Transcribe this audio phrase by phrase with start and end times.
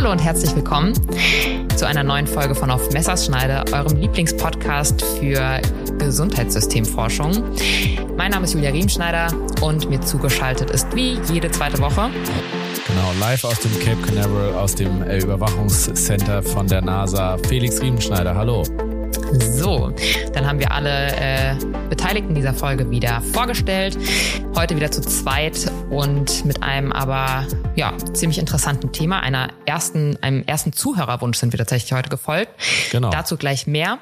[0.00, 0.94] Hallo und herzlich willkommen
[1.76, 5.60] zu einer neuen Folge von Auf Messerschneide, eurem Lieblingspodcast für
[5.98, 7.44] Gesundheitssystemforschung.
[8.16, 9.30] Mein Name ist Julia Riemschneider
[9.60, 12.08] und mir zugeschaltet ist wie jede zweite Woche
[12.86, 17.36] Genau, live aus dem Cape Canaveral, aus dem Überwachungscenter von der NASA.
[17.46, 18.64] Felix Riemenschneider, hallo.
[19.32, 19.92] So,
[20.32, 21.54] dann haben wir alle äh,
[21.88, 23.96] Beteiligten dieser Folge wieder vorgestellt.
[24.56, 30.42] Heute wieder zu zweit und mit einem aber ja ziemlich interessanten Thema, einer ersten, einem
[30.46, 32.50] ersten Zuhörerwunsch sind wir tatsächlich heute gefolgt.
[32.90, 33.10] Genau.
[33.10, 33.98] Dazu gleich mehr.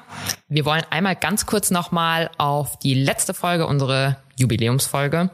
[0.47, 5.29] Wir wollen einmal ganz kurz nochmal auf die letzte Folge, unsere Jubiläumsfolge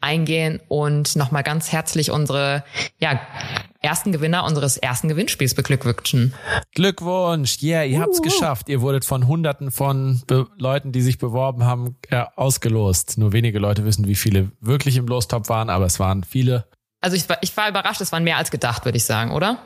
[0.00, 2.64] eingehen und nochmal ganz herzlich unsere
[2.98, 3.20] ja,
[3.80, 6.34] ersten Gewinner unseres ersten Gewinnspiels beglückwünschen.
[6.74, 8.02] Glückwunsch, yeah, ihr uh.
[8.02, 8.68] habt's geschafft.
[8.68, 13.18] Ihr wurdet von hunderten von Be Leuten, die sich beworben haben, äh, ausgelost.
[13.18, 16.66] Nur wenige Leute wissen, wie viele wirklich im Lostopf waren, aber es waren viele.
[17.02, 19.58] Also ich war, ich war überrascht, es waren mehr als gedacht, würde ich sagen, oder?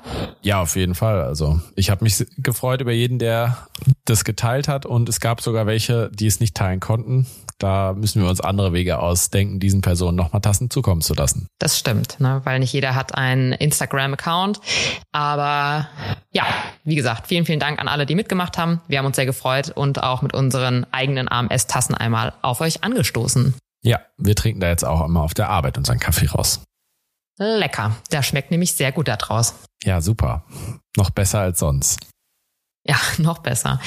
[0.43, 1.23] Ja, auf jeden Fall.
[1.23, 3.67] Also ich habe mich gefreut über jeden, der
[4.05, 7.27] das geteilt hat und es gab sogar welche, die es nicht teilen konnten.
[7.59, 11.47] Da müssen wir uns andere Wege ausdenken, diesen Personen nochmal Tassen zukommen zu lassen.
[11.59, 12.41] Das stimmt, ne?
[12.45, 14.61] weil nicht jeder hat einen Instagram-Account.
[15.13, 15.89] Aber
[16.33, 16.45] ja,
[16.85, 18.81] wie gesagt, vielen, vielen Dank an alle, die mitgemacht haben.
[18.89, 23.55] Wir haben uns sehr gefreut und auch mit unseren eigenen AMS-Tassen einmal auf euch angestoßen.
[23.83, 26.61] Ja, wir trinken da jetzt auch immer auf der Arbeit unseren Kaffee raus.
[27.39, 27.97] Lecker.
[28.13, 29.55] Der schmeckt nämlich sehr gut da draus.
[29.83, 30.45] Ja, super.
[30.97, 31.99] Noch besser als sonst.
[32.85, 33.81] Ja, noch besser.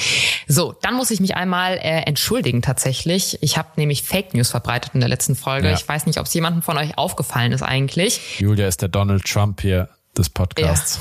[0.46, 3.38] So, dann muss ich mich einmal äh, entschuldigen tatsächlich.
[3.42, 5.68] Ich habe nämlich Fake News verbreitet in der letzten Folge.
[5.68, 5.74] Ja.
[5.74, 8.40] Ich weiß nicht, ob es jemandem von euch aufgefallen ist eigentlich.
[8.40, 10.98] Julia ist der Donald Trump hier des Podcasts.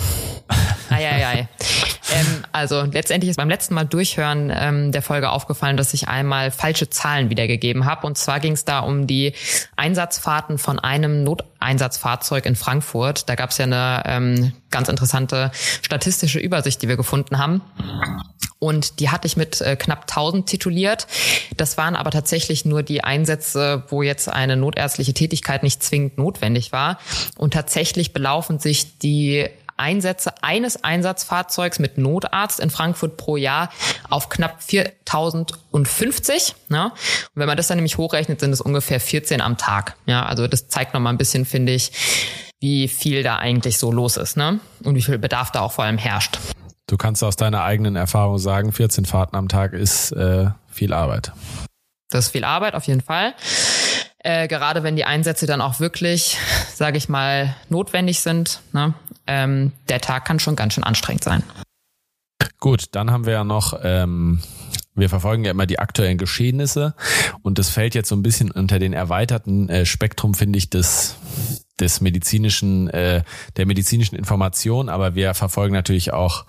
[0.49, 0.95] Ja.
[0.95, 1.49] Ei, ei, ei.
[2.13, 6.51] ähm, also letztendlich ist beim letzten Mal Durchhören ähm, der Folge aufgefallen, dass ich einmal
[6.51, 8.07] falsche Zahlen wiedergegeben habe.
[8.07, 9.33] Und zwar ging es da um die
[9.75, 13.27] Einsatzfahrten von einem Noteinsatzfahrzeug in Frankfurt.
[13.29, 17.61] Da gab es ja eine ähm, ganz interessante statistische Übersicht, die wir gefunden haben.
[18.59, 21.07] Und die hatte ich mit äh, knapp 1000 tituliert.
[21.57, 26.71] Das waren aber tatsächlich nur die Einsätze, wo jetzt eine notärztliche Tätigkeit nicht zwingend notwendig
[26.71, 26.97] war.
[27.37, 33.69] Und tatsächlich belaufen sich die Einsätze eines Einsatzfahrzeugs mit Notarzt in Frankfurt pro Jahr
[34.09, 36.55] auf knapp 4050.
[36.69, 36.85] Ja?
[36.85, 36.93] Und
[37.35, 39.95] wenn man das dann nämlich hochrechnet, sind es ungefähr 14 am Tag.
[40.05, 41.91] Ja, also das zeigt noch mal ein bisschen, finde ich,
[42.59, 44.59] wie viel da eigentlich so los ist, ne?
[44.83, 46.39] Und wie viel Bedarf da auch vor allem herrscht.
[46.87, 51.33] Du kannst aus deiner eigenen Erfahrung sagen, 14 Fahrten am Tag ist äh, viel Arbeit.
[52.09, 53.33] Das ist viel Arbeit auf jeden Fall.
[54.19, 56.37] Äh, gerade wenn die Einsätze dann auch wirklich,
[56.73, 58.61] sage ich mal, notwendig sind.
[58.71, 58.93] Ne?
[59.27, 61.43] Ähm, der Tag kann schon ganz schön anstrengend sein.
[62.59, 64.41] Gut, dann haben wir ja noch, ähm,
[64.95, 66.95] wir verfolgen ja immer die aktuellen Geschehnisse
[67.43, 71.17] und das fällt jetzt so ein bisschen unter den erweiterten äh, Spektrum, finde ich, des
[71.79, 73.23] des medizinischen, äh,
[73.55, 76.45] der medizinischen Information, aber wir verfolgen natürlich auch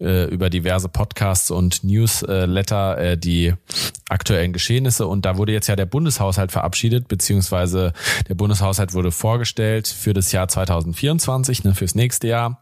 [0.00, 3.54] äh, über diverse Podcasts und Newsletter äh, die
[4.08, 5.06] aktuellen Geschehnisse.
[5.06, 7.92] Und da wurde jetzt ja der Bundeshaushalt verabschiedet, beziehungsweise
[8.28, 12.60] der Bundeshaushalt wurde vorgestellt für das Jahr 2024, ne, fürs nächste Jahr.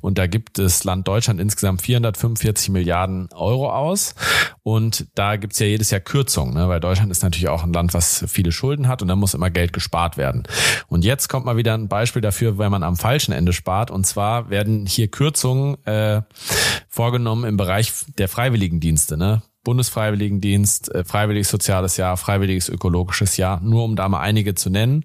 [0.00, 4.14] Und da gibt das Land Deutschland insgesamt 445 Milliarden Euro aus.
[4.62, 7.94] Und da gibt's ja jedes Jahr Kürzungen, ne, weil Deutschland ist natürlich auch ein Land,
[7.94, 10.44] was viele Schulden hat und da muss immer Geld gespart werden.
[10.88, 13.90] Und jetzt kommt mal wieder ein Beispiel dafür, wenn man am falschen Ende spart.
[13.90, 16.22] Und zwar werden hier Kürzungen äh,
[16.88, 19.18] vorgenommen im Bereich der Freiwilligendienste.
[19.18, 19.42] Ne?
[19.64, 25.04] Bundesfreiwilligendienst, äh, Freiwilliges Soziales Jahr, Freiwilliges Ökologisches Jahr, nur um da mal einige zu nennen.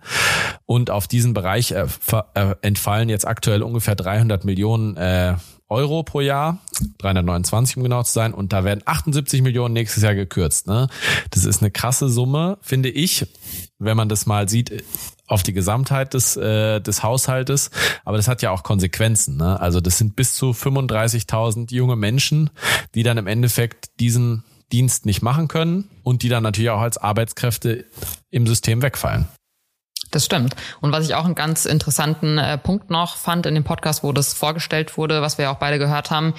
[0.66, 1.86] Und auf diesen Bereich äh,
[2.34, 5.36] äh, entfallen jetzt aktuell ungefähr 300 Millionen äh,
[5.68, 6.60] Euro pro Jahr,
[7.00, 10.68] 329 um genau zu sein, und da werden 78 Millionen nächstes Jahr gekürzt.
[10.68, 10.88] Ne?
[11.32, 13.26] Das ist eine krasse Summe, finde ich,
[13.80, 14.84] wenn man das mal sieht
[15.34, 17.72] auf die Gesamtheit des, äh, des Haushaltes.
[18.06, 19.38] Aber das hat ja auch Konsequenzen.
[19.38, 19.60] Ne?
[19.60, 22.52] Also das sind bis zu 35.000 junge Menschen,
[22.94, 26.98] die dann im Endeffekt diesen Dienst nicht machen können und die dann natürlich auch als
[26.98, 27.86] Arbeitskräfte
[28.30, 29.28] im System wegfallen.
[30.14, 30.56] Das stimmt.
[30.80, 34.12] Und was ich auch einen ganz interessanten äh, Punkt noch fand in dem Podcast, wo
[34.12, 36.36] das vorgestellt wurde, was wir ja auch beide gehört haben,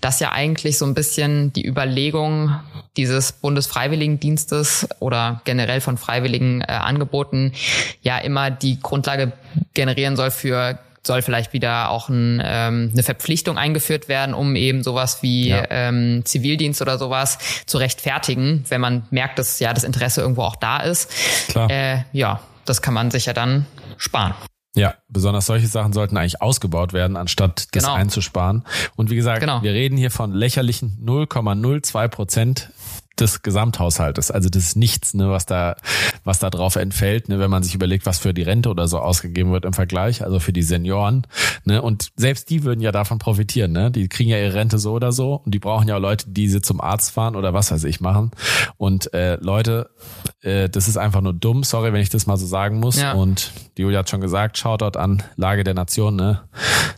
[0.00, 2.58] dass ja eigentlich so ein bisschen die Überlegung
[2.96, 7.52] dieses Bundesfreiwilligendienstes oder generell von freiwilligen äh, Angeboten
[8.00, 9.32] ja immer die Grundlage
[9.74, 14.82] generieren soll für soll vielleicht wieder auch ein, ähm, eine Verpflichtung eingeführt werden, um eben
[14.82, 15.64] sowas wie ja.
[15.70, 20.56] ähm, Zivildienst oder sowas zu rechtfertigen, wenn man merkt, dass ja das Interesse irgendwo auch
[20.56, 21.10] da ist.
[21.48, 21.70] Klar.
[21.70, 23.66] Äh, ja, das kann man sich ja dann
[23.96, 24.34] sparen.
[24.74, 27.94] Ja, besonders solche Sachen sollten eigentlich ausgebaut werden, anstatt das genau.
[27.94, 28.64] einzusparen.
[28.96, 29.62] Und wie gesagt, genau.
[29.62, 32.70] wir reden hier von lächerlichen 0,02 Prozent
[33.20, 34.30] des Gesamthaushaltes.
[34.30, 35.76] Also das ist nichts, ne, was da,
[36.24, 38.98] was da drauf entfällt, ne, wenn man sich überlegt, was für die Rente oder so
[38.98, 41.26] ausgegeben wird im Vergleich, also für die Senioren.
[41.64, 41.82] Ne?
[41.82, 43.72] Und selbst die würden ja davon profitieren.
[43.72, 43.90] Ne?
[43.90, 46.48] Die kriegen ja ihre Rente so oder so und die brauchen ja auch Leute, die
[46.48, 48.30] sie zum Arzt fahren oder was weiß ich machen.
[48.76, 49.90] Und äh, Leute,
[50.42, 51.64] äh, das ist einfach nur dumm.
[51.64, 53.00] Sorry, wenn ich das mal so sagen muss.
[53.00, 53.12] Ja.
[53.12, 56.16] Und die Julia hat schon gesagt, Shoutout an Lage der Nation.
[56.16, 56.42] Ne?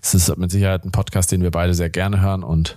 [0.00, 2.42] Das ist mit Sicherheit ein Podcast, den wir beide sehr gerne hören.
[2.42, 2.76] Und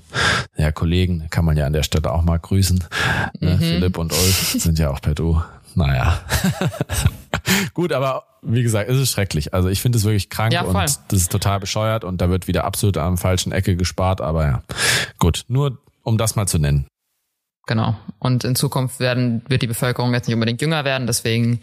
[0.58, 2.84] ja, Kollegen kann man ja an der Stelle auch mal grüßen.
[3.40, 3.56] Ne?
[3.56, 3.60] Mhm.
[3.60, 5.42] Philipp und Ulf sind ja auch per Du.
[5.76, 6.22] Naja.
[7.74, 9.54] Gut, aber wie gesagt, es ist schrecklich.
[9.54, 12.48] Also ich finde es wirklich krank ja, und das ist total bescheuert und da wird
[12.48, 14.22] wieder absolut am falschen Ecke gespart.
[14.22, 14.64] Aber ja,
[15.18, 16.86] gut, nur um das mal zu nennen.
[17.66, 17.96] Genau.
[18.20, 21.62] Und in Zukunft werden, wird die Bevölkerung jetzt nicht unbedingt jünger werden, deswegen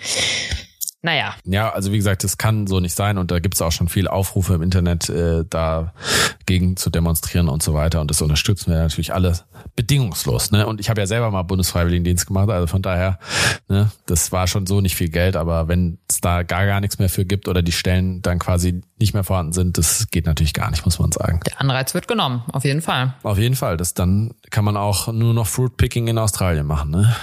[1.02, 1.34] naja.
[1.44, 3.88] Ja, also wie gesagt, das kann so nicht sein und da gibt es auch schon
[3.88, 8.78] viele Aufrufe im Internet, äh, dagegen zu demonstrieren und so weiter und das unterstützen wir
[8.78, 9.38] natürlich alle
[9.76, 10.50] bedingungslos.
[10.50, 10.66] Ne?
[10.66, 13.18] Und ich habe ja selber mal Bundesfreiwilligendienst gemacht, also von daher,
[13.68, 16.98] ne, das war schon so nicht viel Geld, aber wenn es da gar gar nichts
[16.98, 20.52] mehr für gibt oder die Stellen dann quasi nicht mehr vorhanden sind, das geht natürlich
[20.52, 21.40] gar nicht, muss man sagen.
[21.46, 23.14] Der Anreiz wird genommen, auf jeden Fall.
[23.22, 23.78] Auf jeden Fall.
[23.78, 27.16] Das dann kann man auch nur noch Fruitpicking in Australien machen, ne?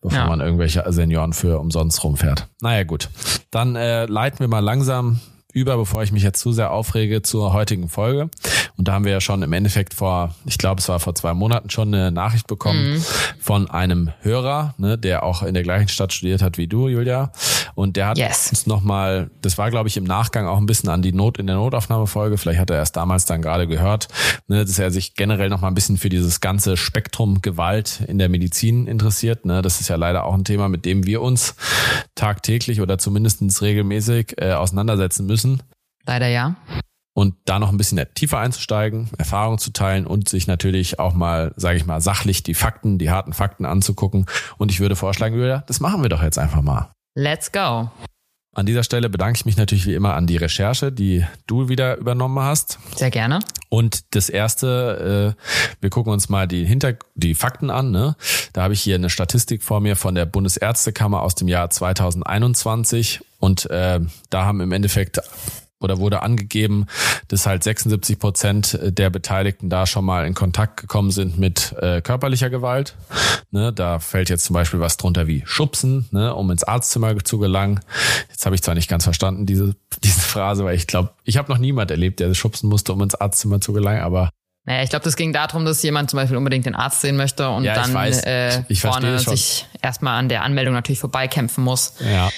[0.00, 0.26] Bevor ja.
[0.26, 2.48] man irgendwelche Senioren für umsonst rumfährt.
[2.62, 3.09] Naja, gut.
[3.50, 5.20] Dann äh, leiten wir mal langsam
[5.52, 8.30] über, bevor ich mich jetzt zu sehr aufrege zur heutigen Folge.
[8.76, 11.34] Und da haben wir ja schon im Endeffekt vor, ich glaube, es war vor zwei
[11.34, 13.04] Monaten schon eine Nachricht bekommen mhm.
[13.40, 17.32] von einem Hörer, ne, der auch in der gleichen Stadt studiert hat wie du, Julia.
[17.80, 18.50] Und der hat yes.
[18.50, 21.46] uns nochmal, das war, glaube ich, im Nachgang auch ein bisschen an die Not in
[21.46, 24.08] der Notaufnahmefolge, vielleicht hat er erst damals dann gerade gehört,
[24.48, 28.28] ne, dass er sich generell nochmal ein bisschen für dieses ganze Spektrum Gewalt in der
[28.28, 29.46] Medizin interessiert.
[29.46, 29.62] Ne.
[29.62, 31.54] Das ist ja leider auch ein Thema, mit dem wir uns
[32.14, 35.62] tagtäglich oder zumindestens regelmäßig äh, auseinandersetzen müssen.
[36.04, 36.56] Leider ja.
[37.14, 41.54] Und da noch ein bisschen tiefer einzusteigen, Erfahrungen zu teilen und sich natürlich auch mal,
[41.56, 44.26] sage ich mal, sachlich die Fakten, die harten Fakten anzugucken.
[44.58, 46.92] Und ich würde vorschlagen, Julia, das machen wir doch jetzt einfach mal.
[47.14, 47.90] Let's go.
[48.52, 51.96] An dieser Stelle bedanke ich mich natürlich wie immer an die Recherche, die du wieder
[51.96, 52.80] übernommen hast.
[52.96, 53.38] Sehr gerne.
[53.68, 55.42] Und das erste, äh,
[55.80, 57.92] wir gucken uns mal die Hinter die Fakten an.
[57.92, 58.16] Ne?
[58.52, 63.20] Da habe ich hier eine Statistik vor mir von der Bundesärztekammer aus dem Jahr 2021
[63.38, 65.20] und äh, da haben im Endeffekt
[65.80, 66.86] oder wurde angegeben,
[67.28, 72.00] dass halt 76 Prozent der Beteiligten da schon mal in Kontakt gekommen sind mit äh,
[72.00, 72.96] körperlicher Gewalt.
[73.50, 77.38] Ne, da fällt jetzt zum Beispiel was drunter wie Schubsen, ne, um ins Arztzimmer zu
[77.38, 77.80] gelangen.
[78.28, 79.74] Jetzt habe ich zwar nicht ganz verstanden diese
[80.04, 83.14] diese Phrase, weil ich glaube, ich habe noch niemand erlebt, der schubsen musste, um ins
[83.14, 84.30] Arztzimmer zu gelangen, aber
[84.66, 87.48] naja, ich glaube, das ging darum, dass jemand zum Beispiel unbedingt den Arzt sehen möchte
[87.48, 91.94] und ja, dann weiß, äh, ich, vorne sich erstmal an der Anmeldung natürlich vorbeikämpfen muss.
[91.98, 92.28] Ja,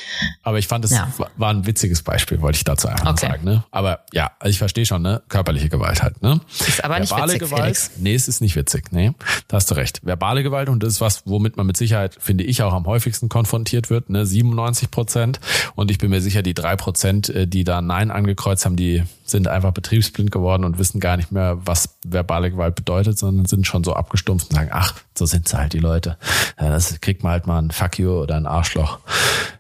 [0.45, 1.13] aber ich fand es ja.
[1.37, 3.27] war ein witziges Beispiel, wollte ich dazu einfach okay.
[3.27, 3.45] sagen.
[3.45, 3.65] Ne?
[3.73, 5.21] Aber ja, also ich verstehe schon, ne?
[5.29, 6.23] Körperliche Gewalt halt.
[6.23, 6.41] Ne?
[6.61, 7.91] Ist aber Verbale nicht witzig, Gewalt, Felix.
[7.99, 8.93] Nee, es ist nicht witzig.
[8.93, 9.13] Nee,
[9.49, 10.01] da hast du recht.
[10.05, 13.29] Verbale Gewalt und das ist was, womit man mit Sicherheit, finde ich, auch am häufigsten
[13.29, 14.11] konfrontiert wird.
[14.11, 14.27] Ne?
[14.27, 15.41] 97 Prozent
[15.75, 19.03] und ich bin mir sicher, die drei Prozent, äh, die da Nein angekreuzt haben, die
[19.33, 23.67] sind einfach betriebsblind geworden und wissen gar nicht mehr, was verbale Gewalt bedeutet, sondern sind
[23.67, 26.17] schon so abgestumpft und sagen, ach, so sind sie halt die Leute.
[26.61, 29.01] Ja, das kriegt man halt mal ein Fuck you oder ein Arschloch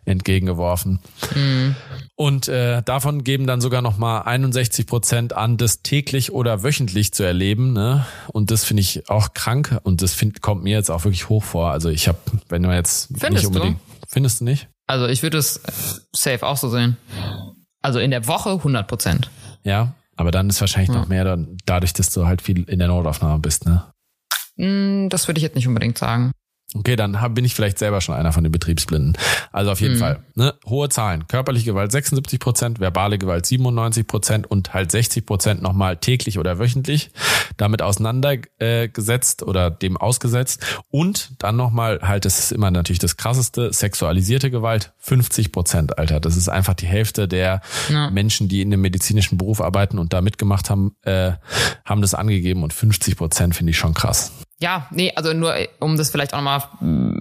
[0.04, 1.00] entgegengeworfen.
[1.34, 1.74] Mhm.
[2.14, 7.12] Und äh, davon geben dann sogar noch mal 61 Prozent an, das täglich oder wöchentlich
[7.12, 7.72] zu erleben.
[7.72, 8.06] Ne?
[8.28, 11.42] Und das finde ich auch krank und das find, kommt mir jetzt auch wirklich hoch
[11.42, 11.70] vor.
[11.70, 14.06] Also ich habe, wenn man jetzt Findest nicht unbedingt, du?
[14.08, 14.68] findest du nicht?
[14.86, 15.60] Also ich würde es
[16.14, 16.96] safe auch so sehen.
[17.80, 19.30] Also in der Woche 100 Prozent.
[19.64, 21.00] Ja, aber dann ist wahrscheinlich ja.
[21.00, 23.84] noch mehr dann dadurch, dass du halt viel in der Notaufnahme bist, ne?
[24.56, 26.32] Mm, das würde ich jetzt nicht unbedingt sagen.
[26.74, 29.18] Okay, dann bin ich vielleicht selber schon einer von den Betriebsblinden.
[29.52, 29.98] Also auf jeden mhm.
[29.98, 30.24] Fall.
[30.34, 30.54] Ne?
[30.66, 31.26] Hohe Zahlen.
[31.26, 36.58] Körperliche Gewalt 76 Prozent, verbale Gewalt 97 Prozent und halt 60 Prozent nochmal täglich oder
[36.58, 37.10] wöchentlich
[37.58, 40.64] damit auseinandergesetzt oder dem ausgesetzt.
[40.90, 46.20] Und dann nochmal halt, das ist immer natürlich das krasseste, sexualisierte Gewalt 50 Prozent, Alter.
[46.20, 47.60] Das ist einfach die Hälfte der
[47.90, 48.10] ja.
[48.10, 51.32] Menschen, die in einem medizinischen Beruf arbeiten und da mitgemacht haben, äh,
[51.84, 54.32] haben das angegeben und 50 Prozent finde ich schon krass.
[54.62, 56.62] Ja, nee, also nur um das vielleicht auch nochmal,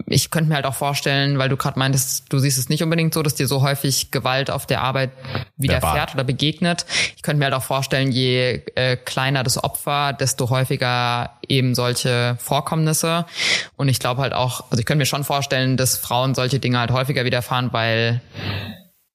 [0.06, 3.16] ich könnte mir halt auch vorstellen, weil du gerade meintest, du siehst es nicht unbedingt
[3.16, 5.10] so, dass dir so häufig Gewalt auf der Arbeit
[5.58, 6.86] widerfährt oder begegnet.
[7.16, 12.38] Ich könnte mir halt auch vorstellen, je äh, kleiner das Opfer, desto häufiger eben solche
[12.40, 13.26] Vorkommnisse.
[13.76, 16.78] Und ich glaube halt auch, also ich könnte mir schon vorstellen, dass Frauen solche Dinge
[16.78, 18.22] halt häufiger widerfahren, weil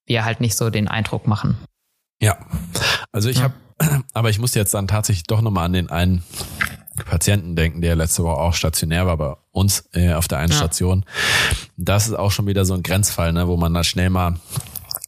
[0.04, 1.58] wir halt nicht so den Eindruck machen.
[2.20, 2.38] Ja,
[3.12, 3.44] also ich ja.
[3.44, 6.24] habe, aber ich muss jetzt dann tatsächlich doch nochmal an den einen
[7.04, 10.56] Patienten denken, der letzte Woche auch stationär war bei uns äh, auf der einen ja.
[10.56, 11.04] Station.
[11.76, 14.36] Das ist auch schon wieder so ein Grenzfall, ne, wo man da schnell mal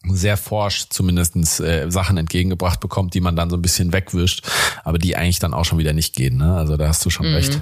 [0.05, 4.47] sehr forsch zumindestens äh, Sachen entgegengebracht bekommt, die man dann so ein bisschen wegwischt,
[4.85, 6.37] aber die eigentlich dann auch schon wieder nicht gehen.
[6.37, 6.55] Ne?
[6.55, 7.35] Also da hast du schon mhm.
[7.35, 7.61] recht.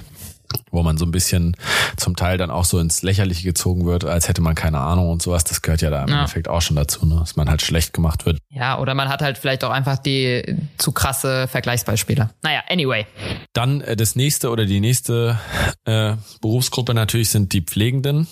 [0.71, 1.55] Wo man so ein bisschen
[1.95, 5.21] zum Teil dann auch so ins Lächerliche gezogen wird, als hätte man keine Ahnung und
[5.21, 5.43] sowas.
[5.43, 6.15] Das gehört ja da im ja.
[6.15, 7.17] Endeffekt auch schon dazu, ne?
[7.19, 8.39] dass man halt schlecht gemacht wird.
[8.49, 12.29] Ja, oder man hat halt vielleicht auch einfach die zu krasse Vergleichsbeispiele.
[12.43, 13.05] Naja, anyway.
[13.53, 15.39] Dann äh, das nächste oder die nächste
[15.85, 18.27] äh, Berufsgruppe natürlich sind die Pflegenden.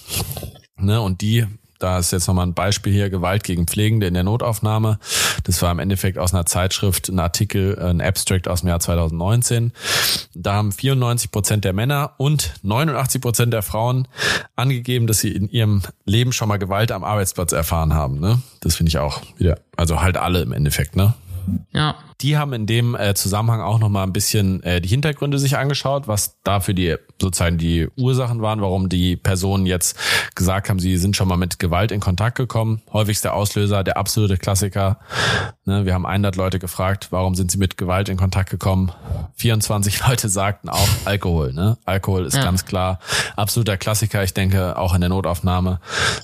[0.77, 1.47] Ne, und die
[1.79, 4.99] da ist jetzt nochmal ein Beispiel hier, Gewalt gegen Pflegende in der Notaufnahme.
[5.43, 9.73] Das war im Endeffekt aus einer Zeitschrift ein Artikel, ein Abstract aus dem Jahr 2019.
[10.33, 14.07] Da haben 94 Prozent der Männer und 89 Prozent der Frauen
[14.55, 18.19] angegeben, dass sie in ihrem Leben schon mal Gewalt am Arbeitsplatz erfahren haben.
[18.19, 18.41] Ne?
[18.61, 21.13] Das finde ich auch wieder, also halt alle im Endeffekt, ne?
[21.73, 21.95] Ja.
[22.21, 25.57] Die haben in dem äh, Zusammenhang auch noch mal ein bisschen äh, die Hintergründe sich
[25.57, 29.97] angeschaut, was dafür die sozusagen die Ursachen waren, warum die Personen jetzt
[30.35, 32.81] gesagt haben, sie sind schon mal mit Gewalt in Kontakt gekommen.
[32.91, 34.99] Häufigster Auslöser, der absolute Klassiker.
[35.65, 38.91] Ne, wir haben 100 Leute gefragt, warum sind sie mit Gewalt in Kontakt gekommen?
[39.35, 41.53] 24 Leute sagten auch Alkohol.
[41.53, 41.77] Ne?
[41.85, 42.43] Alkohol ist ja.
[42.43, 42.99] ganz klar
[43.35, 44.23] absoluter Klassiker.
[44.23, 45.79] Ich denke auch in der Notaufnahme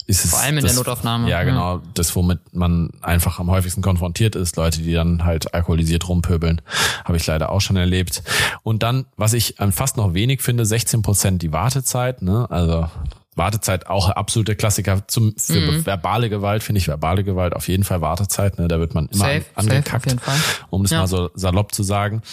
[0.07, 1.29] ist es vor allem in das, der Notaufnahme.
[1.29, 1.81] Ja, genau.
[1.93, 6.61] Das, womit man einfach am häufigsten konfrontiert ist, Leute, die dann halt alkoholisiert rumpöbeln,
[7.05, 8.23] habe ich leider auch schon erlebt.
[8.63, 12.21] Und dann, was ich fast noch wenig finde, 16 Prozent die Wartezeit.
[12.21, 12.49] Ne?
[12.49, 12.87] Also
[13.35, 15.85] Wartezeit auch absolute Klassiker zum für mhm.
[15.85, 19.23] verbale Gewalt finde ich verbale Gewalt auf jeden Fall Wartezeit ne da wird man immer
[19.23, 20.99] safe, angekackt safe um das ja.
[20.99, 22.23] mal so salopp zu sagen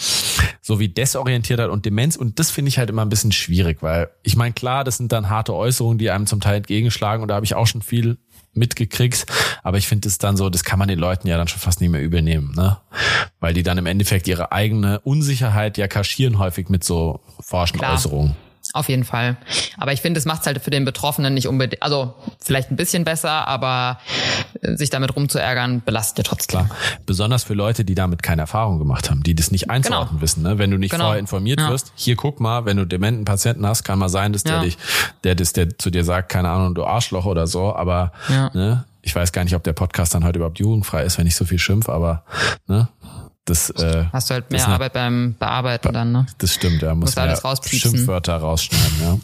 [0.60, 4.10] so wie Desorientiertheit und Demenz und das finde ich halt immer ein bisschen schwierig weil
[4.24, 7.36] ich meine klar das sind dann harte Äußerungen die einem zum Teil entgegenschlagen und da
[7.36, 8.18] habe ich auch schon viel
[8.58, 9.26] mitgekriegt.
[9.62, 11.80] Aber ich finde es dann so, das kann man den Leuten ja dann schon fast
[11.80, 12.78] nicht mehr übel nehmen, ne?
[13.40, 17.80] Weil die dann im Endeffekt ihre eigene Unsicherheit ja kaschieren häufig mit so forschen.
[17.80, 18.36] Äußerungen.
[18.74, 19.36] Auf jeden Fall.
[19.78, 22.76] Aber ich finde, es macht es halt für den Betroffenen nicht unbedingt, also vielleicht ein
[22.76, 23.98] bisschen besser, aber
[24.60, 26.66] äh, sich damit rumzuärgern, belastet ja trotzdem.
[26.66, 26.78] Klar.
[27.06, 30.22] Besonders für Leute, die damit keine Erfahrung gemacht haben, die das nicht einzuordnen genau.
[30.22, 30.42] wissen.
[30.42, 30.58] Ne?
[30.58, 31.04] Wenn du nicht genau.
[31.04, 31.70] vorher informiert ja.
[31.70, 34.52] wirst, hier guck mal, wenn du dementen Patienten hast, kann mal sein, dass ja.
[34.52, 34.78] der dich,
[35.24, 39.14] der das, der zu dir sagt, keine Ahnung, du Arschloch oder so, aber ne, ich
[39.14, 41.58] weiß gar nicht, ob der Podcast dann heute überhaupt jugendfrei ist, wenn ich so viel
[41.58, 42.24] schimpf, aber
[42.66, 42.88] ne,
[43.48, 46.26] das, äh, Hast du halt mehr Arbeit beim Bearbeiten dann, ne?
[46.38, 46.94] Das stimmt, ja.
[46.94, 49.18] Muss man Schimpfwörter rausschneiden, ja.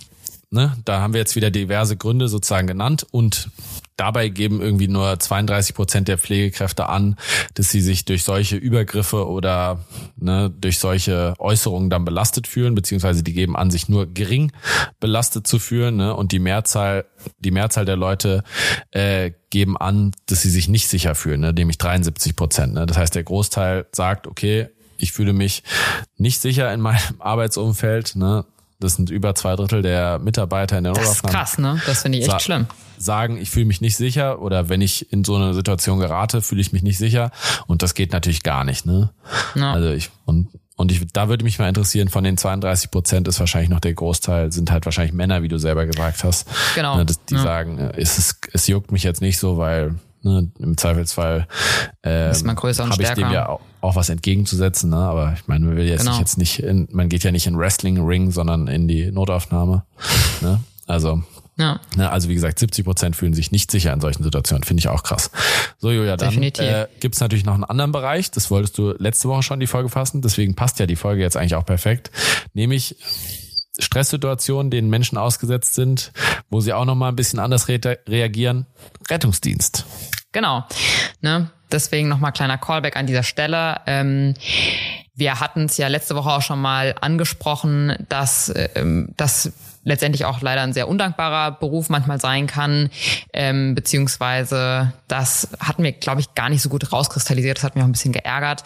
[0.51, 0.77] Ne?
[0.85, 3.51] Da haben wir jetzt wieder diverse Gründe sozusagen genannt und
[3.97, 7.17] Dabei geben irgendwie nur 32 Prozent der Pflegekräfte an,
[7.55, 9.85] dass sie sich durch solche Übergriffe oder
[10.17, 14.53] ne, durch solche Äußerungen dann belastet fühlen, beziehungsweise die geben an, sich nur gering
[14.99, 15.97] belastet zu fühlen.
[15.97, 16.15] Ne?
[16.15, 17.05] Und die Mehrzahl,
[17.39, 18.43] die Mehrzahl der Leute
[18.91, 21.53] äh, geben an, dass sie sich nicht sicher fühlen, ne?
[21.53, 22.75] nämlich 73 Prozent.
[22.75, 22.87] Ne?
[22.87, 25.63] Das heißt, der Großteil sagt, okay, ich fühle mich
[26.17, 28.17] nicht sicher in meinem Arbeitsumfeld.
[28.17, 28.45] Ne?
[28.85, 31.33] Das sind über zwei Drittel der Mitarbeiter in der Notaufnahme.
[31.33, 31.83] Das ist krass, ne?
[31.87, 32.67] Das finde ich echt schlimm.
[32.97, 36.61] Sagen, ich fühle mich nicht sicher oder wenn ich in so eine Situation gerate, fühle
[36.61, 37.33] ich mich nicht sicher
[37.67, 39.11] und das geht natürlich gar nicht, ne?
[39.55, 39.73] Ja.
[39.73, 43.39] Also ich und und ich, da würde mich mal interessieren, von den 32 Prozent ist
[43.39, 46.49] wahrscheinlich noch der Großteil, sind halt wahrscheinlich Männer, wie du selber gesagt hast.
[46.75, 46.97] Genau.
[46.97, 47.43] Ne, die ja.
[47.43, 49.95] sagen, es, ist, es juckt mich jetzt nicht so, weil
[50.25, 51.47] ne, im Zweifelsfall
[52.03, 54.97] ähm, habe ich dem ja auch, auch was entgegenzusetzen, ne?
[54.97, 56.13] Aber ich meine, man will jetzt genau.
[56.13, 59.85] nicht jetzt nicht in, man geht ja nicht in Wrestling Ring, sondern in die Notaufnahme.
[60.41, 60.61] ne?
[60.87, 61.23] Also
[61.57, 61.81] ja.
[61.97, 64.65] Ne, also wie gesagt, 70 Prozent fühlen sich nicht sicher in solchen Situationen.
[64.65, 65.31] Finde ich auch krass.
[65.79, 68.31] So, Julia, dann äh, gibt es natürlich noch einen anderen Bereich.
[68.33, 70.21] Das wolltest du letzte Woche schon die Folge fassen.
[70.21, 72.11] Deswegen passt ja die Folge jetzt eigentlich auch perfekt.
[72.55, 72.97] Nämlich
[73.79, 76.13] Stresssituationen, denen Menschen ausgesetzt sind,
[76.51, 78.67] wo sie auch nochmal ein bisschen anders re reagieren.
[79.09, 79.85] Rettungsdienst.
[80.35, 80.65] Genau.
[81.23, 81.49] Ne?
[81.73, 83.81] Deswegen nochmal kleiner Callback an dieser Stelle.
[83.87, 84.35] Ähm,
[85.15, 89.53] wir hatten es ja letzte Woche auch schon mal angesprochen, dass, ähm, dass
[89.85, 92.91] letztendlich auch leider ein sehr undankbarer Beruf manchmal sein kann,
[93.33, 97.59] ähm, beziehungsweise das hat mir, glaube ich, gar nicht so gut rauskristallisiert.
[97.59, 98.65] Das hat mich auch ein bisschen geärgert.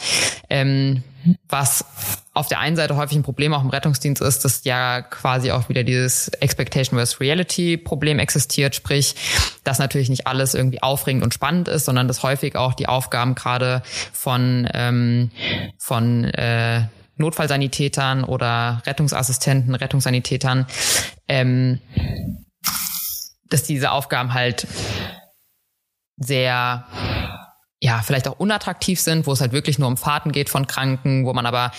[0.49, 1.03] Ähm,
[1.49, 1.85] was
[2.33, 5.69] auf der einen Seite häufig ein Problem auch im Rettungsdienst ist, dass ja quasi auch
[5.69, 9.17] wieder dieses Expectation versus Reality Problem existiert, sprich,
[9.65, 13.35] dass natürlich nicht alles irgendwie aufregend und spannend ist, sondern dass häufig auch die Aufgaben
[13.35, 13.83] gerade
[14.13, 15.31] von ähm,
[15.79, 16.83] von äh,
[17.19, 20.67] Notfallsanitätern oder Rettungsassistenten, Rettungssanitätern,
[21.29, 21.81] ähm,
[23.51, 24.67] dass diese Aufgaben halt
[26.17, 26.87] sehr
[27.81, 31.25] ja, vielleicht auch unattraktiv sind, wo es halt wirklich nur um Fahrten geht von Kranken,
[31.25, 31.71] wo man aber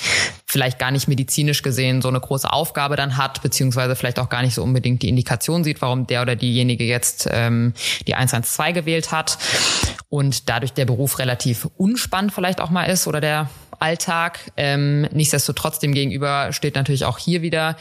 [0.46, 4.42] vielleicht gar nicht medizinisch gesehen so eine große Aufgabe dann hat, beziehungsweise vielleicht auch gar
[4.42, 7.74] nicht so unbedingt die Indikation sieht, warum der oder diejenige jetzt ähm,
[8.08, 9.38] die 112 gewählt hat
[10.08, 13.50] und dadurch der Beruf relativ unspannend vielleicht auch mal ist oder der
[13.80, 14.40] Alltag.
[14.58, 17.76] Ähm, nichtsdestotrotz dem gegenüber steht natürlich auch hier wieder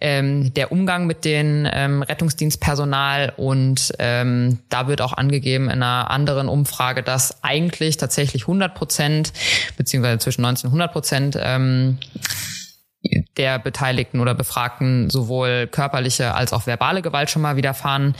[0.00, 6.10] ähm, der Umgang mit den ähm, Rettungsdienstpersonal und ähm, da wird auch angegeben in einer
[6.10, 9.32] anderen Umfrage, dass eigentlich tatsächlich 100 Prozent
[9.76, 11.98] beziehungsweise zwischen 19 und 100 Prozent ähm,
[13.36, 18.14] der Beteiligten oder Befragten sowohl körperliche als auch verbale Gewalt schon mal widerfahren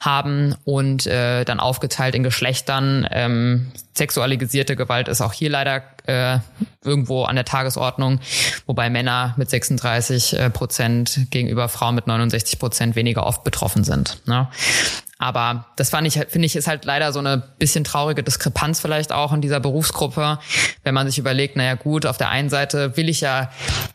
[0.00, 3.06] haben und äh, dann aufgeteilt in Geschlechtern.
[3.10, 6.38] Ähm, sexualisierte Gewalt ist auch hier leider äh,
[6.84, 8.20] irgendwo an der Tagesordnung,
[8.66, 14.20] wobei Männer mit 36 äh, Prozent gegenüber Frauen mit 69 Prozent weniger oft betroffen sind.
[14.26, 14.48] Ne?
[15.18, 19.12] Aber das fand ich, finde ich, ist halt leider so eine bisschen traurige Diskrepanz vielleicht
[19.12, 20.38] auch in dieser Berufsgruppe,
[20.82, 23.50] wenn man sich überlegt, naja gut, auf der einen Seite will ich ja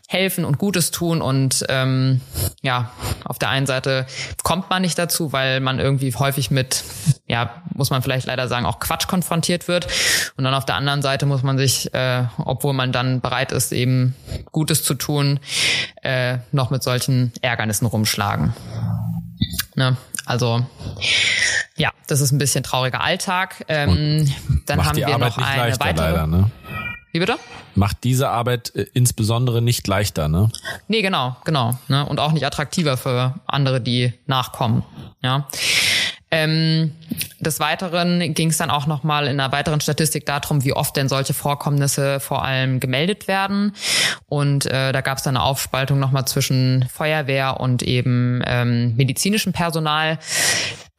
[0.08, 2.20] helfen und Gutes tun und ähm,
[2.62, 2.90] ja,
[3.24, 4.06] auf der einen Seite
[4.42, 6.82] kommt man nicht dazu, weil man irgendwie häufig mit,
[7.28, 9.86] ja, muss man vielleicht leider sagen, auch Quatsch konfrontiert wird.
[10.36, 13.72] Und dann auf der anderen Seite muss man sich, äh, obwohl man dann bereit ist,
[13.72, 14.14] eben
[14.52, 15.40] Gutes zu tun,
[16.02, 18.54] äh, noch mit solchen Ärgernissen rumschlagen.
[19.74, 19.96] Ne?
[20.26, 20.64] Also
[21.76, 23.64] ja, das ist ein bisschen trauriger Alltag.
[23.68, 24.32] Ähm,
[24.66, 26.10] dann haben wir Arbeit noch eine leichter, weitere.
[26.10, 26.50] Leider, ne?
[27.12, 27.38] Wie bitte?
[27.74, 30.50] Macht diese Arbeit äh, insbesondere nicht leichter, ne?
[30.86, 31.78] Nee, genau, genau.
[31.88, 32.04] Ne?
[32.06, 34.84] Und auch nicht attraktiver für andere, die nachkommen.
[35.22, 35.48] Ja.
[36.32, 36.92] Ähm,
[37.40, 41.08] des Weiteren ging es dann auch nochmal in einer weiteren Statistik darum, wie oft denn
[41.08, 43.72] solche Vorkommnisse vor allem gemeldet werden.
[44.26, 49.52] Und äh, da gab es dann eine Aufspaltung nochmal zwischen Feuerwehr und eben ähm, medizinischem
[49.52, 50.18] Personal.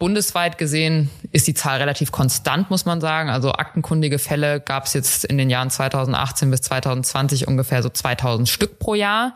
[0.02, 3.30] Bundesweit gesehen ist die Zahl relativ konstant, muss man sagen.
[3.30, 8.50] Also aktenkundige Fälle gab es jetzt in den Jahren 2018 bis 2020 ungefähr so 2000
[8.50, 9.36] Stück pro Jahr.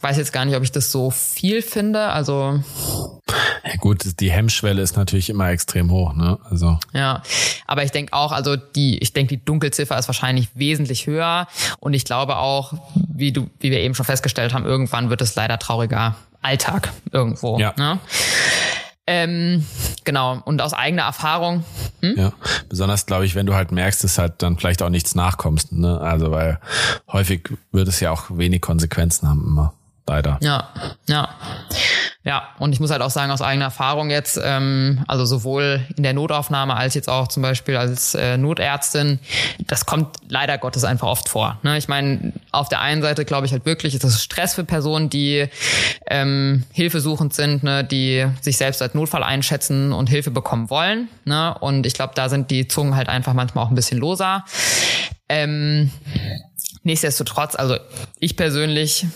[0.00, 2.06] Weiß jetzt gar nicht, ob ich das so viel finde.
[2.10, 2.62] Also
[3.64, 6.38] ja gut, die Hemmschwelle ist natürlich immer extrem hoch, ne?
[6.48, 7.24] Also ja,
[7.66, 11.48] aber ich denke auch, also die, ich denke, die Dunkelziffer ist wahrscheinlich wesentlich höher
[11.80, 15.34] und ich glaube auch, wie du, wie wir eben schon festgestellt haben, irgendwann wird es
[15.34, 17.58] leider trauriger Alltag irgendwo.
[17.58, 17.74] Ja.
[17.76, 17.98] Ne?
[19.08, 19.64] Ähm,
[20.04, 21.64] genau, und aus eigener Erfahrung.
[22.00, 22.14] Hm?
[22.16, 22.32] Ja,
[22.68, 25.72] besonders glaube ich, wenn du halt merkst, dass halt dann vielleicht auch nichts nachkommst.
[25.72, 26.00] Ne?
[26.00, 26.58] Also weil
[27.12, 29.74] häufig wird es ja auch wenig Konsequenzen haben immer.
[30.06, 30.38] Leider.
[30.40, 30.68] Ja,
[31.06, 31.28] ja.
[32.26, 36.02] Ja, und ich muss halt auch sagen, aus eigener Erfahrung jetzt, ähm, also sowohl in
[36.02, 39.20] der Notaufnahme als jetzt auch zum Beispiel als äh, Notärztin,
[39.60, 41.60] das kommt leider Gottes einfach oft vor.
[41.62, 41.78] Ne?
[41.78, 45.08] Ich meine, auf der einen Seite glaube ich halt wirklich, ist das Stress für Personen,
[45.08, 45.46] die
[46.08, 47.84] ähm, hilfesuchend sind, ne?
[47.84, 51.08] die sich selbst als Notfall einschätzen und Hilfe bekommen wollen.
[51.24, 51.56] Ne?
[51.60, 54.44] Und ich glaube, da sind die Zungen halt einfach manchmal auch ein bisschen loser.
[55.28, 55.92] Ähm,
[56.86, 57.78] Nichtsdestotrotz, also
[58.20, 59.06] ich persönlich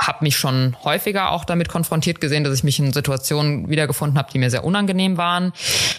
[0.00, 4.32] habe mich schon häufiger auch damit konfrontiert gesehen, dass ich mich in Situationen wiedergefunden habe,
[4.32, 5.52] die mir sehr unangenehm waren.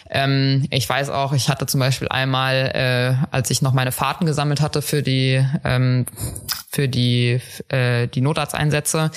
[0.09, 4.25] Ähm, ich weiß auch, ich hatte zum Beispiel einmal, äh, als ich noch meine Fahrten
[4.25, 6.07] gesammelt hatte für die ähm,
[6.71, 9.11] für die äh, die Notarzteinsätze,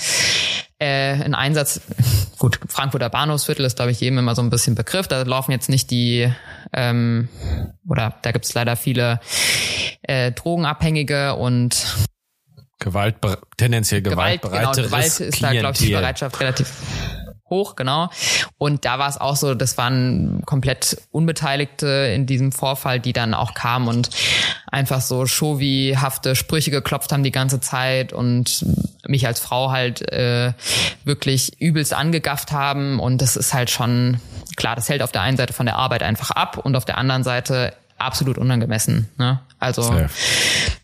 [0.79, 1.81] äh, ein Einsatz,
[2.39, 5.09] gut, Frankfurter Bahnhofsviertel ist, glaube ich, jedem immer so ein bisschen Begriff.
[5.09, 6.31] Da laufen jetzt nicht die,
[6.73, 7.29] ähm,
[7.89, 9.21] oder da gibt es leider viele
[10.03, 11.97] äh, Drogenabhängige und
[12.79, 13.17] Gewalt,
[13.57, 16.71] tendenziell Gewalt, genau, Gewalt ist da, glaube ich, die Bereitschaft relativ
[17.49, 18.11] hoch, genau.
[18.59, 23.35] Und da war es auch so, das waren komplett Unbeteiligte in diesem Vorfall, die dann
[23.35, 24.11] auch kamen und
[24.67, 28.65] einfach so Shovi-hafte Sprüche geklopft haben die ganze Zeit und
[29.07, 30.53] mich als Frau halt äh,
[31.05, 33.01] wirklich übelst angegafft haben.
[33.01, 34.21] Und das ist halt schon,
[34.57, 36.99] klar, das hält auf der einen Seite von der Arbeit einfach ab und auf der
[36.99, 39.09] anderen Seite absolut unangemessen.
[39.19, 39.41] Ne?
[39.59, 40.11] Also Safe.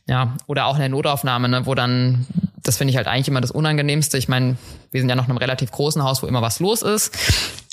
[0.07, 2.27] ja, oder auch in der Notaufnahme, ne, wo dann
[2.63, 4.19] das finde ich halt eigentlich immer das Unangenehmste.
[4.19, 4.57] Ich meine,
[4.91, 7.13] wir sind ja noch in einem relativ großen Haus, wo immer was los ist.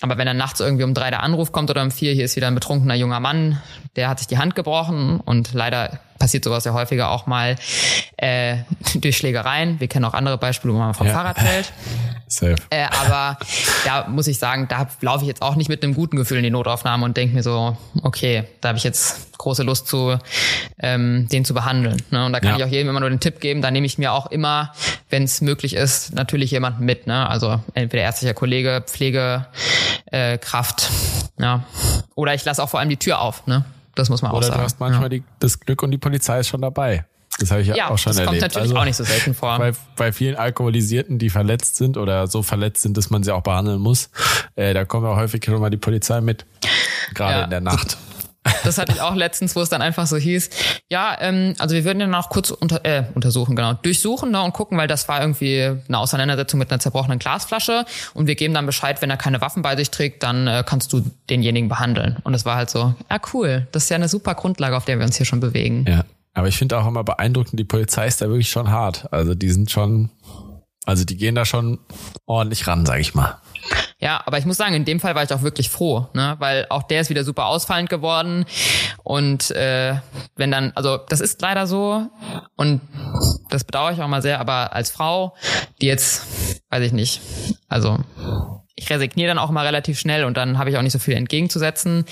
[0.01, 2.35] Aber wenn dann nachts irgendwie um drei der Anruf kommt oder um vier, hier ist
[2.35, 3.61] wieder ein betrunkener junger Mann,
[3.95, 7.55] der hat sich die Hand gebrochen und leider passiert sowas ja häufiger auch mal
[8.17, 8.57] äh,
[8.95, 9.79] durch Schlägereien.
[9.79, 11.13] Wir kennen auch andere Beispiele, wo man vom ja.
[11.13, 11.71] Fahrrad fällt.
[12.27, 12.55] Safe.
[12.69, 13.39] Äh, aber
[13.85, 16.43] da muss ich sagen, da laufe ich jetzt auch nicht mit einem guten Gefühl in
[16.43, 20.19] die Notaufnahme und denke mir so, okay, da habe ich jetzt große Lust zu,
[20.79, 22.03] ähm, den zu behandeln.
[22.11, 22.25] Ne?
[22.25, 22.57] Und da kann ja.
[22.57, 24.73] ich auch jedem immer nur den Tipp geben, da nehme ich mir auch immer,
[25.09, 27.07] wenn es möglich ist, natürlich jemanden mit.
[27.07, 27.27] Ne?
[27.27, 29.49] Also entweder ärztlicher Kollege, Pflegekraft,
[30.11, 30.89] äh, Kraft,
[31.39, 31.63] ja.
[32.13, 33.63] Oder ich lasse auch vor allem die Tür auf, ne?
[33.99, 34.53] Das muss man Oder auch sagen.
[34.53, 35.19] Oder du hast manchmal ja.
[35.19, 37.05] die, das Glück und die Polizei ist schon dabei.
[37.39, 38.41] Das habe ich ja, auch schon das erlebt.
[38.43, 39.57] Das kommt natürlich also, auch nicht so selten vor.
[39.57, 43.43] Bei, bei vielen Alkoholisierten, die verletzt sind oder so verletzt sind, dass man sie auch
[43.43, 44.09] behandeln muss,
[44.55, 46.45] äh, da kommt ja häufig schon mal die Polizei mit.
[47.13, 47.43] Gerade ja.
[47.43, 47.97] in der Nacht.
[48.63, 50.49] Das hatte ich auch letztens, wo es dann einfach so hieß,
[50.89, 54.53] ja, ähm, also wir würden den auch kurz unter, äh, untersuchen, genau, durchsuchen ne, und
[54.53, 58.65] gucken, weil das war irgendwie eine Auseinandersetzung mit einer zerbrochenen Glasflasche und wir geben dann
[58.65, 62.17] Bescheid, wenn er keine Waffen bei sich trägt, dann äh, kannst du denjenigen behandeln.
[62.23, 64.99] Und es war halt so, ja cool, das ist ja eine super Grundlage, auf der
[64.99, 65.85] wir uns hier schon bewegen.
[65.87, 69.11] Ja, aber ich finde auch immer beeindruckend, die Polizei ist da wirklich schon hart.
[69.11, 70.09] Also die sind schon,
[70.85, 71.79] also die gehen da schon
[72.25, 73.37] ordentlich ran, sag ich mal.
[74.01, 76.37] Ja, aber ich muss sagen, in dem Fall war ich auch wirklich froh, ne?
[76.39, 78.45] weil auch der ist wieder super ausfallend geworden.
[79.03, 79.95] Und äh,
[80.37, 82.07] wenn dann, also das ist leider so.
[82.55, 82.81] Und
[83.49, 85.35] das bedauere ich auch mal sehr, aber als Frau,
[85.81, 86.25] die jetzt,
[86.69, 87.21] weiß ich nicht,
[87.67, 87.97] also
[88.75, 91.15] ich resigniere dann auch mal relativ schnell und dann habe ich auch nicht so viel
[91.15, 92.05] entgegenzusetzen.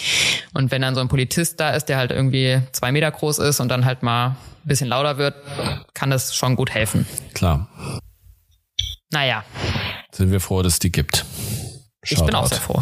[0.53, 3.61] Und wenn dann so ein Polizist da ist, der halt irgendwie zwei Meter groß ist
[3.61, 5.35] und dann halt mal ein bisschen lauter wird,
[5.93, 7.07] kann das schon gut helfen.
[7.33, 7.69] Klar.
[9.11, 9.45] Naja.
[10.11, 11.25] Sind wir froh, dass es die gibt.
[12.07, 12.21] Shoutout.
[12.21, 12.81] Ich bin auch sehr froh.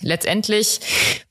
[0.00, 0.80] Letztendlich,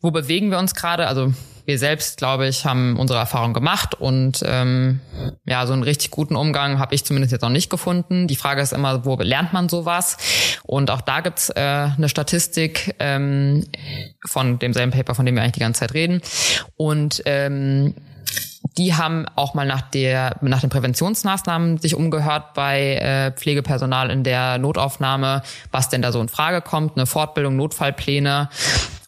[0.02, 1.08] wo bewegen wir uns gerade?
[1.08, 1.34] Also
[1.66, 5.02] wir selbst, glaube ich, haben unsere Erfahrung gemacht und ähm,
[5.46, 8.28] ja, so einen richtig guten Umgang habe ich zumindest jetzt noch nicht gefunden.
[8.28, 10.18] Die Frage ist immer, wo lernt man sowas?
[10.64, 13.66] Und auch da gibt's äh, eine Statistik ähm,
[14.26, 16.22] von demselben Paper, von dem wir eigentlich die ganze Zeit reden.
[16.78, 17.96] Und ähm,
[18.78, 24.24] die haben auch mal nach der nach den Präventionsmaßnahmen sich umgehört bei äh, Pflegepersonal in
[24.24, 25.42] der Notaufnahme,
[25.72, 28.50] was denn da so in Frage kommt, eine Fortbildung, Notfallpläne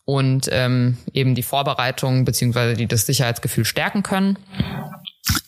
[0.05, 4.39] und ähm, eben die Vorbereitung beziehungsweise die das Sicherheitsgefühl stärken können.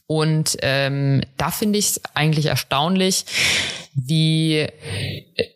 [0.05, 3.25] Und ähm, da finde ich es eigentlich erstaunlich,
[3.93, 4.67] wie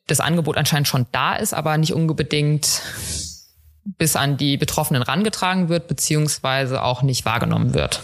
[0.08, 2.82] das Angebot anscheinend schon da ist, aber nicht unbedingt
[3.86, 8.02] bis an die Betroffenen rangetragen wird, beziehungsweise auch nicht wahrgenommen wird.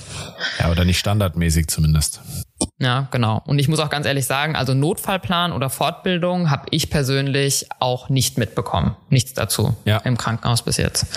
[0.60, 2.22] Ja, oder nicht standardmäßig zumindest.
[2.78, 3.42] Ja, genau.
[3.46, 8.10] Und ich muss auch ganz ehrlich sagen, also Notfallplan oder Fortbildung habe ich persönlich auch
[8.10, 8.96] nicht mitbekommen.
[9.10, 9.98] Nichts dazu ja.
[9.98, 11.08] im Krankenhaus bis jetzt.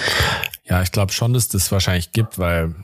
[0.64, 2.74] Ja, ich glaube schon, dass das wahrscheinlich gibt, weil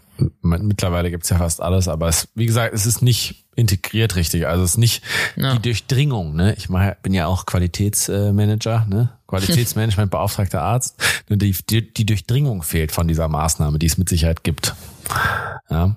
[0.43, 4.47] mittlerweile gibt's ja fast alles, aber es, wie gesagt, es ist nicht integriert richtig.
[4.47, 5.03] Also es ist nicht
[5.37, 5.55] ja.
[5.55, 6.35] die Durchdringung.
[6.35, 6.55] Ne?
[6.57, 9.11] Ich mach, bin ja auch Qualitätsmanager, ne?
[9.27, 10.97] Qualitätsmanagement beauftragter Arzt.
[11.29, 14.75] Die, die, die Durchdringung fehlt von dieser Maßnahme, die es mit Sicherheit gibt.
[15.71, 15.95] Ja.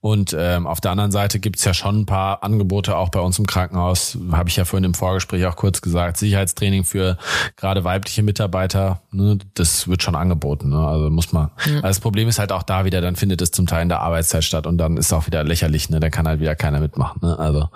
[0.00, 3.38] Und ähm, auf der anderen Seite gibt's ja schon ein paar Angebote, auch bei uns
[3.38, 7.16] im Krankenhaus, habe ich ja vorhin im Vorgespräch auch kurz gesagt, Sicherheitstraining für
[7.56, 10.68] gerade weibliche Mitarbeiter, ne, das wird schon angeboten.
[10.68, 10.78] Ne?
[10.78, 11.50] Also muss man.
[11.66, 11.76] Mhm.
[11.76, 14.00] Also das Problem ist halt auch da wieder, dann findet es zum Teil in der
[14.00, 16.00] Arbeitszeit statt und dann ist es auch wieder lächerlich, ne?
[16.00, 17.20] Da kann halt wieder keiner mitmachen.
[17.22, 17.38] Ne?
[17.38, 17.68] Also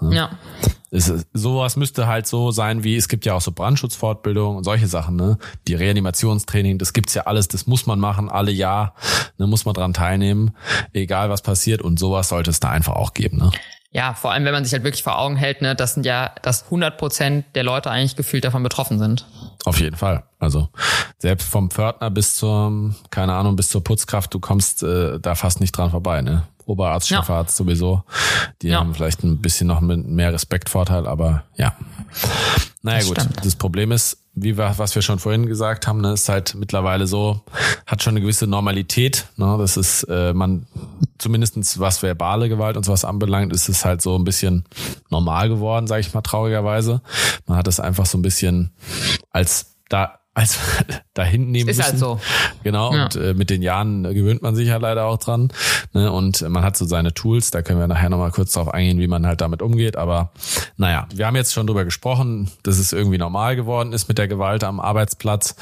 [0.00, 0.16] ne?
[0.16, 0.30] ja
[0.90, 4.86] es, sowas müsste halt so sein wie, es gibt ja auch so Brandschutzfortbildung und solche
[4.86, 5.38] Sachen, ne?
[5.66, 8.94] Die Reanimationstraining, das gibt's ja alles, das muss man machen, alle Jahr,
[9.36, 10.52] ne, muss man dran teilnehmen,
[10.92, 13.50] egal was passiert und sowas sollte es da einfach auch geben, ne?
[13.90, 16.32] Ja, vor allem, wenn man sich halt wirklich vor Augen hält, ne, das sind ja,
[16.42, 19.26] dass 100 Prozent der Leute eigentlich gefühlt davon betroffen sind.
[19.64, 20.24] Auf jeden Fall.
[20.38, 20.68] Also
[21.18, 25.60] selbst vom Pförtner bis zur, keine Ahnung, bis zur Putzkraft, du kommst äh, da fast
[25.60, 26.44] nicht dran vorbei, ne?
[26.64, 27.64] Oberarzt, Chefarzt ja.
[27.64, 28.02] sowieso.
[28.60, 28.80] Die ja.
[28.80, 31.74] haben vielleicht ein bisschen noch mehr Respektvorteil, aber ja.
[32.82, 33.44] Naja das gut, stimmt.
[33.44, 37.06] das Problem ist, wie wir, was wir schon vorhin gesagt haben, ne, ist halt mittlerweile
[37.06, 37.40] so,
[37.86, 39.28] hat schon eine gewisse Normalität.
[39.36, 39.56] Ne?
[39.58, 40.66] Das ist, äh, man,
[41.16, 44.64] zumindestens was verbale Gewalt und sowas anbelangt, ist es halt so ein bisschen
[45.10, 47.00] normal geworden, sage ich mal traurigerweise.
[47.46, 48.72] Man hat es einfach so ein bisschen
[49.30, 50.58] als da als
[51.14, 52.04] dahin nehmen ist halt müssen.
[52.04, 52.60] Ist halt so.
[52.62, 53.04] Genau, ja.
[53.04, 55.52] und äh, mit den Jahren gewöhnt man sich ja leider auch dran.
[55.92, 56.12] Ne?
[56.12, 59.08] Und man hat so seine Tools, da können wir nachher nochmal kurz drauf eingehen, wie
[59.08, 59.96] man halt damit umgeht.
[59.96, 60.30] Aber
[60.76, 64.28] naja, wir haben jetzt schon drüber gesprochen, dass es irgendwie normal geworden ist mit der
[64.28, 65.56] Gewalt am Arbeitsplatz.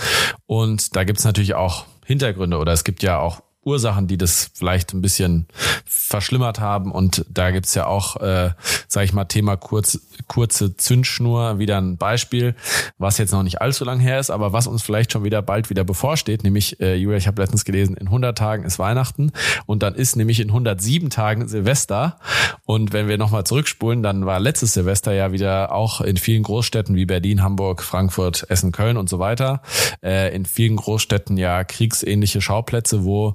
[0.44, 4.94] Und da gibt's natürlich auch Hintergründe oder es gibt ja auch Ursachen, die das vielleicht
[4.94, 5.46] ein bisschen
[5.84, 6.92] verschlimmert haben.
[6.92, 8.50] Und da gibt's ja auch, äh,
[8.86, 12.54] sage ich mal, Thema kurz, kurze Zündschnur, wieder ein Beispiel,
[12.96, 15.68] was jetzt noch nicht allzu lang her ist, aber was uns vielleicht schon wieder bald
[15.68, 16.44] wieder bevorsteht.
[16.44, 19.32] Nämlich, äh, Julia, ich habe letztens gelesen, in 100 Tagen ist Weihnachten
[19.66, 22.18] und dann ist nämlich in 107 Tagen Silvester.
[22.64, 26.94] Und wenn wir nochmal zurückspulen, dann war letztes Silvester ja wieder auch in vielen Großstädten
[26.94, 29.62] wie Berlin, Hamburg, Frankfurt, Essen, Köln und so weiter,
[30.02, 33.34] äh, in vielen Großstädten ja kriegsähnliche Schauplätze, wo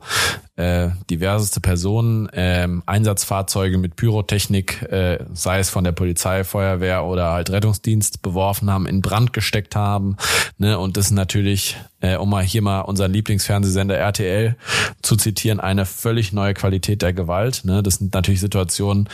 [0.55, 7.31] äh, diverseste Personen, äh, Einsatzfahrzeuge mit Pyrotechnik, äh, sei es von der Polizei, Feuerwehr oder
[7.31, 10.17] halt Rettungsdienst beworfen haben, in Brand gesteckt haben.
[10.57, 10.77] Ne?
[10.77, 14.55] Und das ist natürlich, äh, um mal hier mal unseren Lieblingsfernsehsender RTL
[15.01, 17.61] zu zitieren, eine völlig neue Qualität der Gewalt.
[17.63, 17.81] Ne?
[17.81, 19.09] Das sind natürlich Situationen,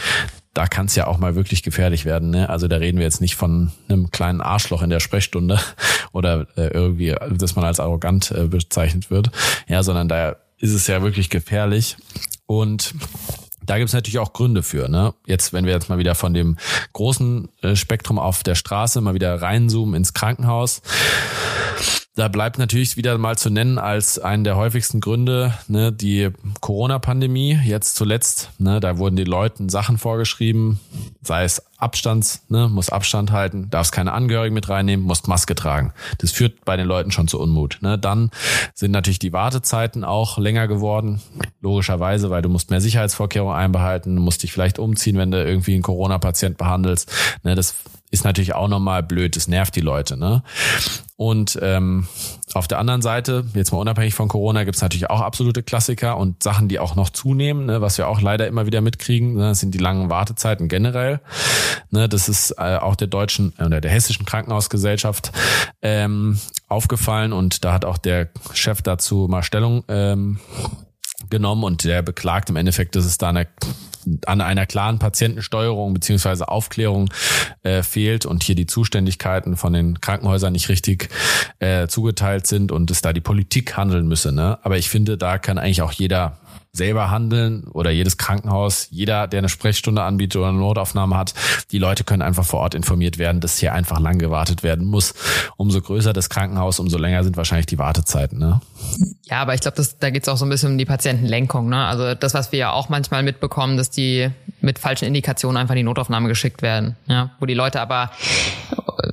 [0.58, 2.32] da kann es ja auch mal wirklich gefährlich werden.
[2.32, 2.50] Ne?
[2.50, 5.60] Also da reden wir jetzt nicht von einem kleinen Arschloch in der Sprechstunde
[6.13, 9.30] oder äh, irgendwie, dass man als arrogant äh, bezeichnet wird,
[9.67, 11.98] ja, sondern da ist es ja wirklich gefährlich.
[12.46, 12.93] Und
[13.65, 14.89] da gibt es natürlich auch Gründe für.
[14.89, 15.13] Ne?
[15.26, 16.58] Jetzt, wenn wir jetzt mal wieder von dem
[16.93, 20.82] großen äh, Spektrum auf der Straße mal wieder reinzoomen ins Krankenhaus,
[22.15, 26.30] da bleibt natürlich wieder mal zu nennen als einen der häufigsten Gründe ne, die
[26.62, 27.60] Corona-Pandemie.
[27.63, 30.80] Jetzt zuletzt, ne, da wurden den Leuten Sachen vorgeschrieben,
[31.22, 35.94] sei es Abstands, ne, muss Abstand halten, darfst keine Angehörigen mit reinnehmen, musst Maske tragen.
[36.18, 37.78] Das führt bei den Leuten schon zu Unmut.
[37.82, 38.00] Ne.
[38.00, 38.32] Dann
[38.74, 41.22] sind natürlich die Wartezeiten auch länger geworden,
[41.62, 45.84] logischerweise, weil du musst mehr Sicherheitsvorkehrungen einbehalten, musst dich vielleicht umziehen, wenn du irgendwie einen
[45.84, 47.12] Corona-Patient behandelst.
[47.44, 47.76] Ne, das
[48.10, 50.15] ist natürlich auch nochmal blöd, das nervt die Leute.
[50.15, 50.43] Ne?
[51.17, 52.08] Und ähm,
[52.54, 56.41] auf der anderen Seite, jetzt mal unabhängig von Corona, gibt's natürlich auch absolute Klassiker und
[56.43, 59.74] Sachen, die auch noch zunehmen, ne, was wir auch leider immer wieder mitkriegen, ne, sind
[59.74, 61.20] die langen Wartezeiten generell.
[61.89, 65.32] Ne, das ist äh, auch der deutschen äh, oder der hessischen Krankenhausgesellschaft
[65.82, 70.39] ähm, aufgefallen und da hat auch der Chef dazu mal Stellung ähm,
[71.30, 73.48] genommen und der beklagt im Endeffekt, dass es da eine
[74.26, 77.10] an einer klaren Patientensteuerung beziehungsweise Aufklärung
[77.63, 81.10] äh, fehlt und hier die Zuständigkeiten von den Krankenhäusern nicht richtig
[81.60, 84.32] äh, zugeteilt sind und es da die Politik handeln müsse.
[84.32, 84.58] Ne?
[84.63, 86.38] Aber ich finde, da kann eigentlich auch jeder
[86.71, 91.34] selber handeln oder jedes Krankenhaus, jeder, der eine Sprechstunde anbietet oder eine Notaufnahme hat,
[91.71, 95.13] die Leute können einfach vor Ort informiert werden, dass hier einfach lang gewartet werden muss.
[95.58, 98.38] Umso größer das Krankenhaus, umso länger sind wahrscheinlich die Wartezeiten.
[98.38, 98.62] Ne?
[99.23, 101.69] Ja, aber ich glaube, da geht es auch so ein bisschen um die Patientenlenkung.
[101.69, 101.86] Ne?
[101.86, 104.30] Also das, was wir ja auch manchmal mitbekommen, dass die
[104.62, 106.95] mit falschen Indikationen einfach in die Notaufnahme geschickt werden.
[107.08, 107.32] Ja?
[107.39, 108.12] Wo die Leute aber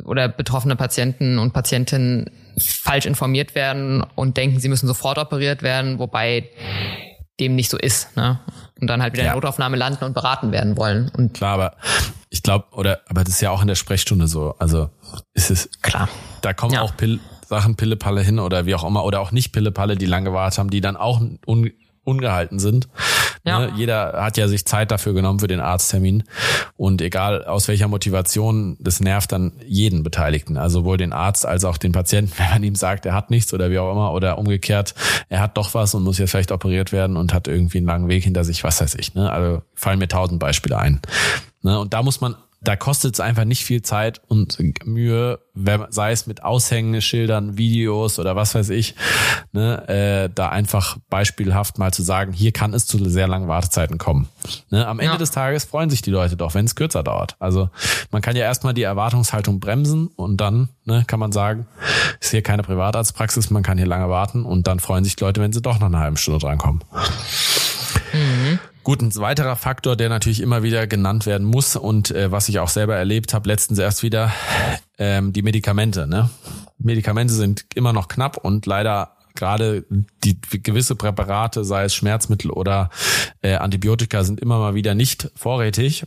[0.05, 5.99] oder betroffene Patienten und Patientinnen falsch informiert werden und denken, sie müssen sofort operiert werden,
[5.99, 6.49] wobei
[7.41, 8.39] dem nicht so ist, ne?
[8.81, 9.31] Und dann halt wieder ja.
[9.31, 11.11] in der Notaufnahme landen und beraten werden wollen.
[11.17, 11.77] Und Klar, aber
[12.31, 14.55] ich glaube, oder aber das ist ja auch in der Sprechstunde so.
[14.59, 14.91] Also
[15.33, 16.09] ist es klar.
[16.43, 16.83] Da kommen ja.
[16.83, 20.31] auch Pill Sachen Pillepalle hin oder wie auch immer oder auch nicht Pillepalle, die lange
[20.31, 21.73] gewartet haben, die dann auch un
[22.05, 22.89] ungehalten sind.
[23.45, 23.61] Ja.
[23.61, 23.73] Ne?
[23.77, 26.25] Jeder hat ja sich Zeit dafür genommen für den Arzttermin.
[26.77, 30.57] Und egal aus welcher Motivation, das nervt dann jeden Beteiligten.
[30.57, 33.53] Also sowohl den Arzt als auch den Patienten, wenn man ihm sagt, er hat nichts
[33.53, 34.13] oder wie auch immer.
[34.13, 34.95] Oder umgekehrt,
[35.29, 38.09] er hat doch was und muss jetzt vielleicht operiert werden und hat irgendwie einen langen
[38.09, 39.15] Weg hinter sich, was weiß ich.
[39.15, 39.31] Ne?
[39.31, 41.01] Also fallen mir tausend Beispiele ein.
[41.63, 41.79] Ne?
[41.79, 45.39] Und da muss man da kostet es einfach nicht viel Zeit und Mühe,
[45.91, 48.95] sei es mit Aushängeschildern, Videos oder was weiß ich,
[49.53, 53.99] ne, äh, da einfach beispielhaft mal zu sagen, hier kann es zu sehr langen Wartezeiten
[53.99, 54.29] kommen.
[54.71, 55.19] Ne, am Ende ja.
[55.19, 57.37] des Tages freuen sich die Leute doch, wenn es kürzer dauert.
[57.39, 57.69] Also
[58.11, 61.67] man kann ja erstmal die Erwartungshaltung bremsen und dann ne, kann man sagen,
[62.21, 65.41] ist hier keine Privatarztpraxis, man kann hier lange warten und dann freuen sich die Leute,
[65.41, 66.83] wenn sie doch noch eine halbe Stunde drankommen.
[68.13, 68.59] Mhm.
[68.85, 72.59] Gut, ein weiterer Faktor, der natürlich immer wieder genannt werden muss und äh, was ich
[72.59, 74.31] auch selber erlebt habe, letztens erst wieder,
[74.99, 76.07] ähm, die Medikamente.
[76.07, 76.29] Ne?
[76.79, 79.87] Medikamente sind immer noch knapp und leider gerade
[80.23, 82.91] die gewisse Präparate, sei es Schmerzmittel oder
[83.41, 86.05] äh, Antibiotika, sind immer mal wieder nicht vorrätig.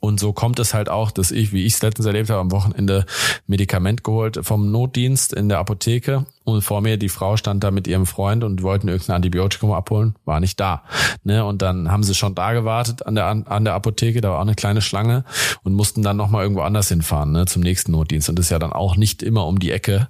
[0.00, 2.50] Und so kommt es halt auch, dass ich, wie ich es letztens erlebt habe, am
[2.50, 3.04] Wochenende
[3.46, 7.86] Medikament geholt vom Notdienst in der Apotheke und vor mir die Frau stand da mit
[7.86, 10.82] ihrem Freund und wollten irgendein Antibiotikum abholen, war nicht da.
[11.24, 11.44] Ne?
[11.44, 14.42] Und dann haben sie schon da gewartet an der, an der Apotheke, da war auch
[14.42, 15.24] eine kleine Schlange
[15.62, 17.46] und mussten dann nochmal irgendwo anders hinfahren, ne?
[17.46, 18.28] zum nächsten Notdienst.
[18.28, 20.08] Und das ist ja dann auch nicht immer um die Ecke.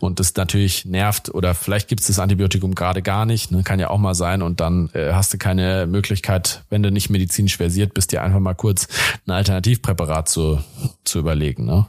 [0.00, 3.62] Und das natürlich nervt oder vielleicht gibt es das Antibiotikum gerade gar nicht, ne?
[3.62, 4.42] kann ja auch mal sein.
[4.42, 8.40] Und dann äh, hast du keine Möglichkeit, wenn du nicht medizinisch versiert bist, dir einfach
[8.40, 8.88] mal kurz
[9.26, 10.60] ein Alternativpräparat zu,
[11.04, 11.64] zu überlegen.
[11.64, 11.86] Ne?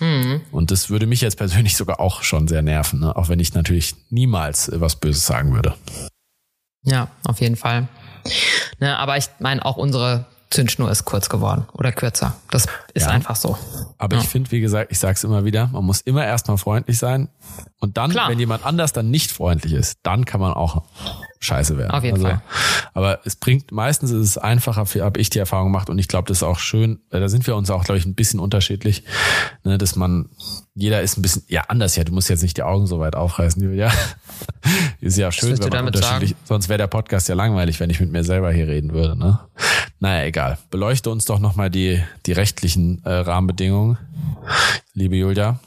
[0.00, 0.40] Mhm.
[0.52, 3.16] Und das würde mich jetzt persönlich sogar auch schon sehr nerven, ne?
[3.16, 5.74] auch wenn ich natürlich niemals was Böses sagen würde.
[6.84, 7.88] Ja, auf jeden Fall.
[8.78, 12.34] Ne, aber ich meine, auch unsere Zündschnur ist kurz geworden oder kürzer.
[12.50, 12.66] Das
[12.98, 13.12] ist ja.
[13.12, 13.56] einfach so.
[13.96, 14.22] Aber ja.
[14.22, 17.28] ich finde, wie gesagt, ich sage es immer wieder, man muss immer erstmal freundlich sein
[17.80, 18.28] und dann, Klar.
[18.28, 20.82] wenn jemand anders dann nicht freundlich ist, dann kann man auch
[21.40, 21.92] scheiße werden.
[21.92, 22.42] Auf jeden also, Fall.
[22.94, 26.28] Aber es bringt, meistens ist es einfacher, habe ich die Erfahrung gemacht und ich glaube,
[26.28, 29.04] das ist auch schön, da sind wir uns auch, glaube ich, ein bisschen unterschiedlich,
[29.64, 30.28] ne, dass man,
[30.74, 33.14] jeder ist ein bisschen, ja, anders, ja, du musst jetzt nicht die Augen so weit
[33.14, 33.92] aufreißen, Julia.
[35.00, 36.42] ist ja schön, wenn man unterschiedlich, sagen?
[36.44, 39.40] sonst wäre der Podcast ja langweilig, wenn ich mit mir selber hier reden würde, ne?
[40.00, 40.58] Naja, egal.
[40.70, 43.98] Beleuchte uns doch nochmal die, die rechtlichen äh, Rahmenbedingungen,
[44.94, 45.60] liebe Julia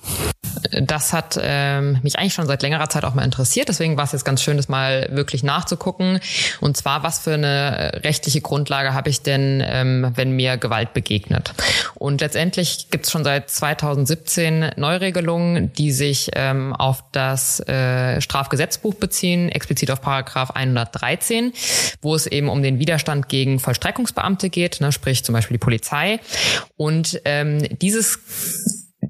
[0.71, 3.69] das hat ähm, mich eigentlich schon seit längerer Zeit auch mal interessiert.
[3.69, 6.19] Deswegen war es jetzt ganz schön, das mal wirklich nachzugucken.
[6.59, 11.53] Und zwar, was für eine rechtliche Grundlage habe ich denn, ähm, wenn mir Gewalt begegnet?
[11.95, 18.95] Und letztendlich gibt es schon seit 2017 Neuregelungen, die sich ähm, auf das äh, Strafgesetzbuch
[18.95, 21.53] beziehen, explizit auf Paragraph 113,
[22.01, 26.19] wo es eben um den Widerstand gegen Vollstreckungsbeamte geht, ne, sprich zum Beispiel die Polizei.
[26.77, 28.19] Und ähm, dieses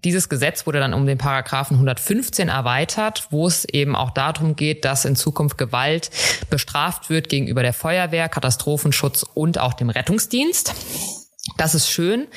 [0.04, 4.84] dieses Gesetz wurde dann um den Paragraphen 115 erweitert, wo es eben auch darum geht,
[4.84, 6.10] dass in Zukunft Gewalt
[6.50, 11.21] bestraft wird gegenüber der Feuerwehr, Katastrophenschutz und auch dem Rettungsdienst.
[11.58, 12.28] Das ist schön.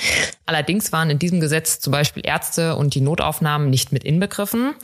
[0.47, 4.75] Allerdings waren in diesem Gesetz zum Beispiel Ärzte und die Notaufnahmen nicht mit inbegriffen.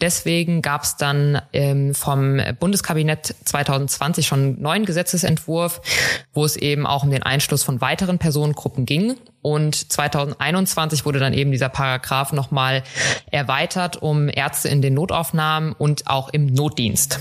[0.00, 5.80] Deswegen gab es dann ähm, vom Bundeskabinett 2020 schon einen neuen Gesetzesentwurf,
[6.32, 9.16] wo es eben auch um den Einschluss von weiteren Personengruppen ging.
[9.40, 12.82] Und 2021 wurde dann eben dieser Paragraph nochmal
[13.30, 17.18] erweitert um Ärzte in den Notaufnahmen und auch im Notdienst.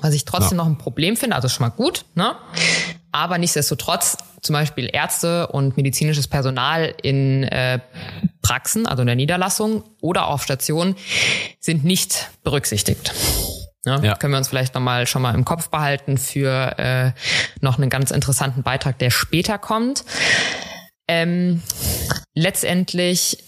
[0.00, 0.64] Was ich trotzdem ja.
[0.64, 2.36] noch ein Problem finde, also schon mal gut, ne?
[3.16, 7.78] Aber nichtsdestotrotz zum Beispiel Ärzte und medizinisches Personal in äh,
[8.42, 10.96] Praxen, also in der Niederlassung oder auf Stationen,
[11.58, 13.14] sind nicht berücksichtigt.
[13.86, 14.16] Ja, ja.
[14.16, 17.12] Können wir uns vielleicht nochmal schon mal im Kopf behalten für äh,
[17.62, 20.04] noch einen ganz interessanten Beitrag, der später kommt.
[21.08, 21.62] Ähm,
[22.34, 23.38] letztendlich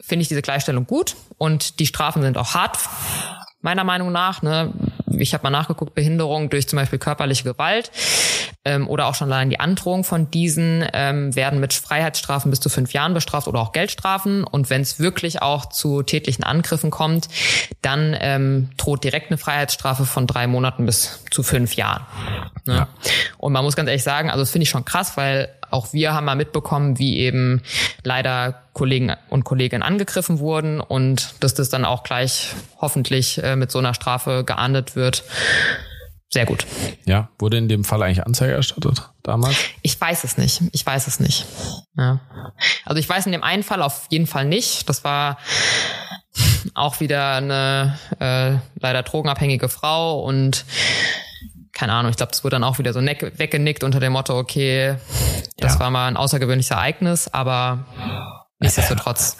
[0.00, 2.78] finde ich diese Gleichstellung gut und die Strafen sind auch hart,
[3.60, 4.42] meiner Meinung nach.
[4.42, 4.72] Ne?
[5.10, 7.90] Ich habe mal nachgeguckt, Behinderung durch zum Beispiel körperliche Gewalt
[8.64, 12.68] ähm, oder auch schon allein die Androhung von diesen ähm, werden mit Freiheitsstrafen bis zu
[12.68, 14.44] fünf Jahren bestraft oder auch Geldstrafen.
[14.44, 17.28] Und wenn es wirklich auch zu tätlichen Angriffen kommt,
[17.82, 22.04] dann ähm, droht direkt eine Freiheitsstrafe von drei Monaten bis zu fünf Jahren.
[22.64, 22.74] Ne?
[22.74, 22.88] Ja.
[23.38, 26.14] Und man muss ganz ehrlich sagen, also das finde ich schon krass, weil auch wir
[26.14, 27.62] haben mal mitbekommen, wie eben
[28.02, 32.50] leider Kollegen und Kolleginnen angegriffen wurden und dass das dann auch gleich
[32.80, 35.24] hoffentlich äh, mit so einer Strafe geahndet wird
[36.28, 36.66] sehr gut.
[37.04, 39.56] Ja, wurde in dem Fall eigentlich Anzeige erstattet damals?
[39.82, 40.60] Ich weiß es nicht.
[40.72, 41.46] Ich weiß es nicht.
[41.96, 42.20] Ja.
[42.84, 44.88] Also ich weiß in dem einen Fall auf jeden Fall nicht.
[44.88, 45.38] Das war
[46.74, 50.64] auch wieder eine äh, leider drogenabhängige Frau und
[51.76, 54.96] keine Ahnung, ich glaube, das wurde dann auch wieder so weggenickt unter dem Motto, okay,
[55.58, 55.80] das ja.
[55.80, 57.84] war mal ein außergewöhnliches Ereignis, aber
[58.60, 59.36] nichtsdestotrotz.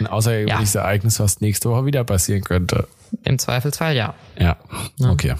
[0.00, 0.80] Ein außergewöhnliches ja.
[0.80, 2.88] Ereignis, was nächste Woche wieder passieren könnte.
[3.22, 4.14] Im Zweifelsfall ja.
[4.36, 4.56] Ja,
[4.98, 5.36] okay.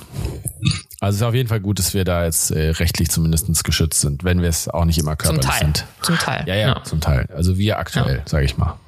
[1.00, 4.00] Also es ist auf jeden Fall gut, dass wir da jetzt äh, rechtlich zumindest geschützt
[4.00, 5.60] sind, wenn wir es auch nicht immer körperlich zum Teil.
[5.60, 5.86] sind.
[6.02, 6.44] Zum Teil.
[6.46, 7.26] Ja, ja, ja, zum Teil.
[7.34, 8.22] Also wir aktuell, ja.
[8.26, 8.78] sage ich mal.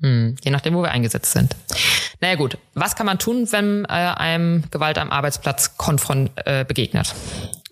[0.00, 1.54] Hm, je nachdem, wo wir eingesetzt sind.
[2.20, 7.14] Naja gut, was kann man tun, wenn äh, einem Gewalt am Arbeitsplatz konfront äh, begegnet?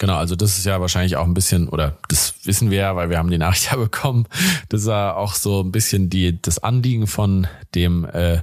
[0.03, 3.09] Genau, also das ist ja wahrscheinlich auch ein bisschen, oder das wissen wir ja, weil
[3.09, 4.27] wir haben die Nachricht ja bekommen,
[4.69, 8.41] das ja auch so ein bisschen die, das Anliegen von dem äh,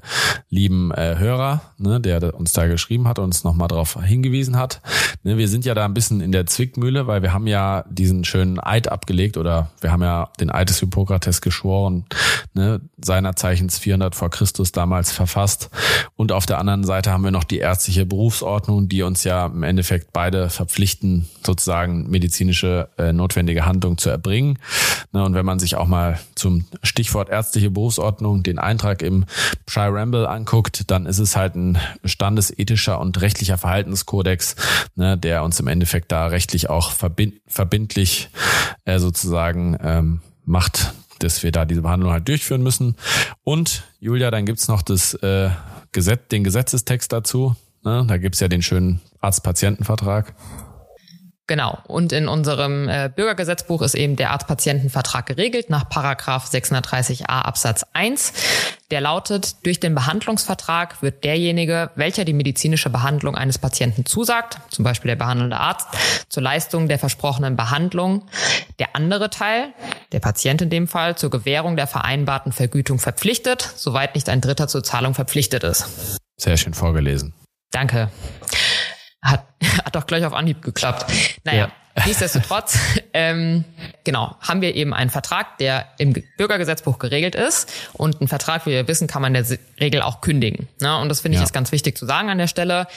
[0.50, 4.82] lieben äh, Hörer, ne, der uns da geschrieben hat und uns nochmal darauf hingewiesen hat.
[5.24, 8.24] Ne, wir sind ja da ein bisschen in der Zwickmühle, weil wir haben ja diesen
[8.24, 12.06] schönen Eid abgelegt oder wir haben ja den Eid des Hippokrates geschworen,
[12.54, 15.72] ne, seiner Zeichens 400 vor Christus damals verfasst.
[16.16, 19.64] Und auf der anderen Seite haben wir noch die ärztliche Berufsordnung, die uns ja im
[19.64, 24.60] Endeffekt beide verpflichten, sozusagen medizinische äh, notwendige Handlung zu erbringen.
[25.12, 29.26] Na, und wenn man sich auch mal zum Stichwort ärztliche Berufsordnung den Eintrag im
[29.68, 34.56] Shy Ramble anguckt, dann ist es halt ein standesethischer und rechtlicher Verhaltenskodex,
[34.96, 38.30] ne, der uns im Endeffekt da rechtlich auch verbind verbindlich
[38.86, 42.96] äh, sozusagen ähm, macht, dass wir da diese Behandlung halt durchführen müssen.
[43.44, 45.50] Und Julia, dann gibt's noch das äh,
[45.92, 47.56] Gesetz, den Gesetzestext dazu.
[47.84, 48.06] Ne?
[48.08, 50.36] Da gibt's ja den schönen Arzt-Patienten-Vertrag.
[51.50, 51.80] Genau.
[51.88, 58.34] Und in unserem äh, Bürgergesetzbuch ist eben der Arzt-Patienten-Vertrag geregelt nach Paragraph 630a Absatz 1.
[58.92, 64.86] Der lautet, durch den Behandlungsvertrag wird derjenige, welcher die medizinische Behandlung eines Patienten zusagt, zum
[64.86, 65.88] Beispiel der behandelnde Arzt,
[66.30, 68.28] zur Leistung der versprochenen Behandlung,
[68.78, 69.74] der andere Teil,
[70.12, 74.68] der Patient in dem Fall, zur Gewährung der vereinbarten Vergütung verpflichtet, soweit nicht ein Dritter
[74.68, 76.20] zur Zahlung verpflichtet ist.
[76.38, 77.34] Sehr schön vorgelesen.
[77.72, 78.12] Danke.
[79.22, 79.46] Hat,
[79.86, 81.06] hat doch gleich auf Anhieb geklappt.
[81.44, 82.04] Naja, ja.
[82.06, 82.78] nichtsdestotrotz,
[83.14, 83.66] ähm,
[84.04, 87.72] genau, haben wir eben einen Vertrag, der im Bürgergesetzbuch geregelt ist.
[87.94, 90.68] Und einen Vertrag, wie wir wissen, kann man in der Regel auch kündigen.
[90.80, 90.98] Ne?
[90.98, 91.46] Und das finde ich ja.
[91.46, 92.88] ist ganz wichtig zu sagen an der Stelle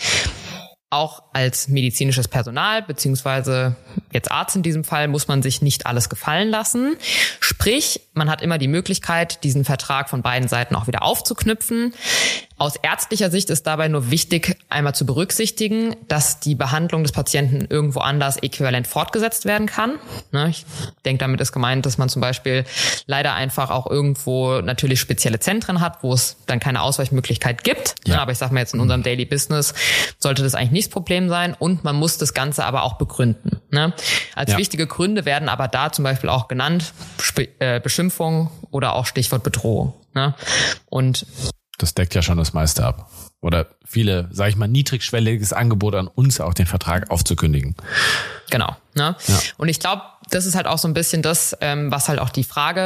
[0.92, 3.76] auch als medizinisches Personal beziehungsweise
[4.12, 6.98] jetzt Arzt in diesem Fall muss man sich nicht alles gefallen lassen.
[7.40, 11.94] Sprich, man hat immer die Möglichkeit, diesen Vertrag von beiden Seiten auch wieder aufzuknüpfen.
[12.62, 17.66] Aus ärztlicher Sicht ist dabei nur wichtig, einmal zu berücksichtigen, dass die Behandlung des Patienten
[17.68, 19.98] irgendwo anders äquivalent fortgesetzt werden kann.
[20.30, 20.64] Ne, ich
[21.04, 22.64] denke, damit ist gemeint, dass man zum Beispiel
[23.06, 27.96] leider einfach auch irgendwo natürlich spezielle Zentren hat, wo es dann keine Ausweichmöglichkeit gibt.
[28.06, 28.22] Ja.
[28.22, 29.74] Aber ich sage mal jetzt in unserem Daily Business
[30.20, 33.60] sollte das eigentlich nicht das Problem sein und man muss das Ganze aber auch begründen.
[33.72, 33.92] Ne?
[34.36, 34.58] Als ja.
[34.58, 36.92] wichtige Gründe werden aber da zum Beispiel auch genannt
[37.58, 39.94] äh, Beschimpfung oder auch Stichwort Bedrohung.
[40.14, 40.34] Ne?
[40.88, 41.26] Und
[41.82, 43.10] das deckt ja schon das meiste ab.
[43.40, 47.74] Oder viele, sage ich mal, niedrigschwelliges Angebot an uns, auch den Vertrag aufzukündigen.
[48.50, 48.76] Genau.
[48.94, 49.16] Ne?
[49.26, 49.40] Ja.
[49.56, 52.30] Und ich glaube, das ist halt auch so ein bisschen das, ähm, was halt auch
[52.30, 52.80] die Frage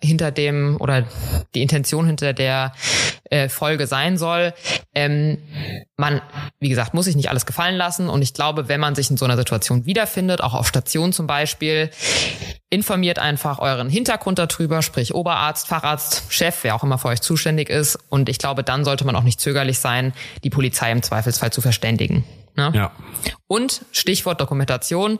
[0.00, 1.04] äh, hinter dem oder
[1.54, 2.72] die Intention hinter der
[3.24, 4.54] äh, Folge sein soll.
[4.94, 5.38] Ähm,
[5.96, 6.20] man,
[6.58, 8.08] wie gesagt, muss sich nicht alles gefallen lassen.
[8.08, 11.26] Und ich glaube, wenn man sich in so einer Situation wiederfindet, auch auf Station zum
[11.26, 11.90] Beispiel,
[12.70, 17.68] informiert einfach euren Hintergrund darüber, sprich Oberarzt, Facharzt, Chef, wer auch immer für euch zuständig
[17.68, 17.98] ist.
[18.08, 20.12] Und ich glaube, dann sollte man auch nicht zögerlich sein,
[20.44, 22.24] die Polizei im Zweifelsfall zu verständigen.
[22.60, 22.72] Ne?
[22.74, 22.92] Ja.
[23.46, 25.18] Und Stichwort Dokumentation.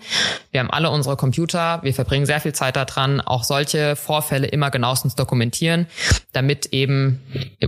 [0.50, 1.80] Wir haben alle unsere Computer.
[1.82, 5.86] Wir verbringen sehr viel Zeit daran, auch solche Vorfälle immer genauestens dokumentieren,
[6.32, 7.20] damit eben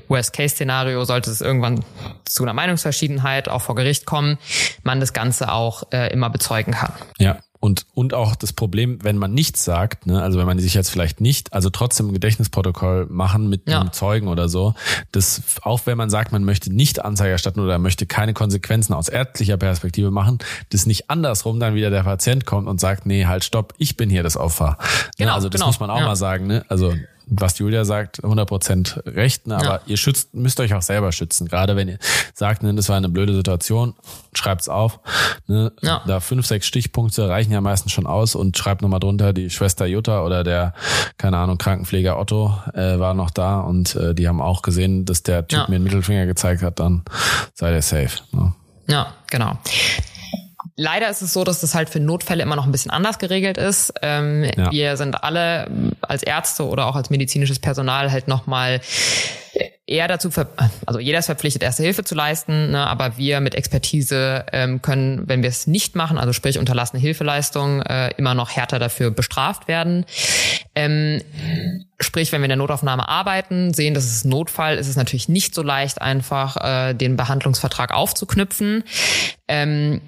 [0.09, 1.85] Worst-Case-Szenario, sollte es irgendwann
[2.25, 4.39] zu einer Meinungsverschiedenheit auch vor Gericht kommen,
[4.83, 6.93] man das Ganze auch äh, immer bezeugen kann.
[7.19, 7.39] Ja.
[7.63, 10.91] Und, und auch das Problem, wenn man nichts sagt, ne, also wenn man sich jetzt
[10.91, 13.81] vielleicht nicht, also trotzdem ein Gedächtnisprotokoll machen mit ja.
[13.81, 14.75] einem Zeugen oder so,
[15.13, 19.09] das, auch wenn man sagt, man möchte nicht Anzeige erstatten oder möchte keine Konsequenzen aus
[19.09, 20.41] ärztlicher Perspektive machen,
[20.71, 24.11] das nicht andersrum dann wieder der Patient kommt und sagt, nee, halt stopp, ich bin
[24.11, 24.77] hier das Opfer.
[24.81, 25.69] Ne, genau, ne, also das genau.
[25.69, 26.07] muss man auch ja.
[26.07, 26.65] mal sagen, ne?
[26.67, 26.93] Also
[27.27, 29.57] was Julia sagt, 100% recht, ne?
[29.57, 29.81] aber ja.
[29.87, 31.49] ihr schützt, müsst euch auch selber schützen.
[31.49, 31.99] Gerade wenn ihr
[32.35, 33.95] sagt, ne, das war eine blöde Situation,
[34.35, 35.01] schreibt's auf.
[35.47, 35.73] Ne?
[35.83, 36.03] Ja.
[36.07, 39.87] Da fünf, sechs Stichpunkte reichen ja meistens schon aus und schreibt nochmal drunter, die Schwester
[39.87, 40.75] Jutta oder der,
[41.19, 45.23] keine Ahnung, Krankenpfleger Otto äh, war noch da und äh, die haben auch gesehen, dass
[45.23, 45.67] der Typ ja.
[45.69, 47.03] mir den Mittelfinger gezeigt hat, dann
[47.55, 48.23] sei der safe.
[48.33, 48.53] Ne?
[48.89, 49.59] Ja, genau.
[50.83, 53.57] Leider ist es so, dass das halt für Notfälle immer noch ein bisschen anders geregelt
[53.57, 53.95] ist.
[54.03, 54.73] Ähm, ja.
[54.73, 55.71] Wir sind alle
[56.01, 58.81] als Ärzte oder auch als medizinisches Personal halt nochmal
[59.87, 60.31] eher dazu,
[60.87, 65.29] also jeder ist verpflichtet, erste Hilfe zu leisten, ne, aber wir mit Expertise ähm, können,
[65.29, 69.69] wenn wir es nicht machen, also sprich unterlassene Hilfeleistung, äh, immer noch härter dafür bestraft
[69.69, 70.07] werden.
[70.75, 71.23] Ähm,
[72.01, 75.55] sprich, wenn wir in der Notaufnahme arbeiten, sehen, dass es Notfall ist, es natürlich nicht
[75.55, 78.85] so leicht, einfach äh, den Behandlungsvertrag aufzuknüpfen.
[79.49, 80.01] Ähm,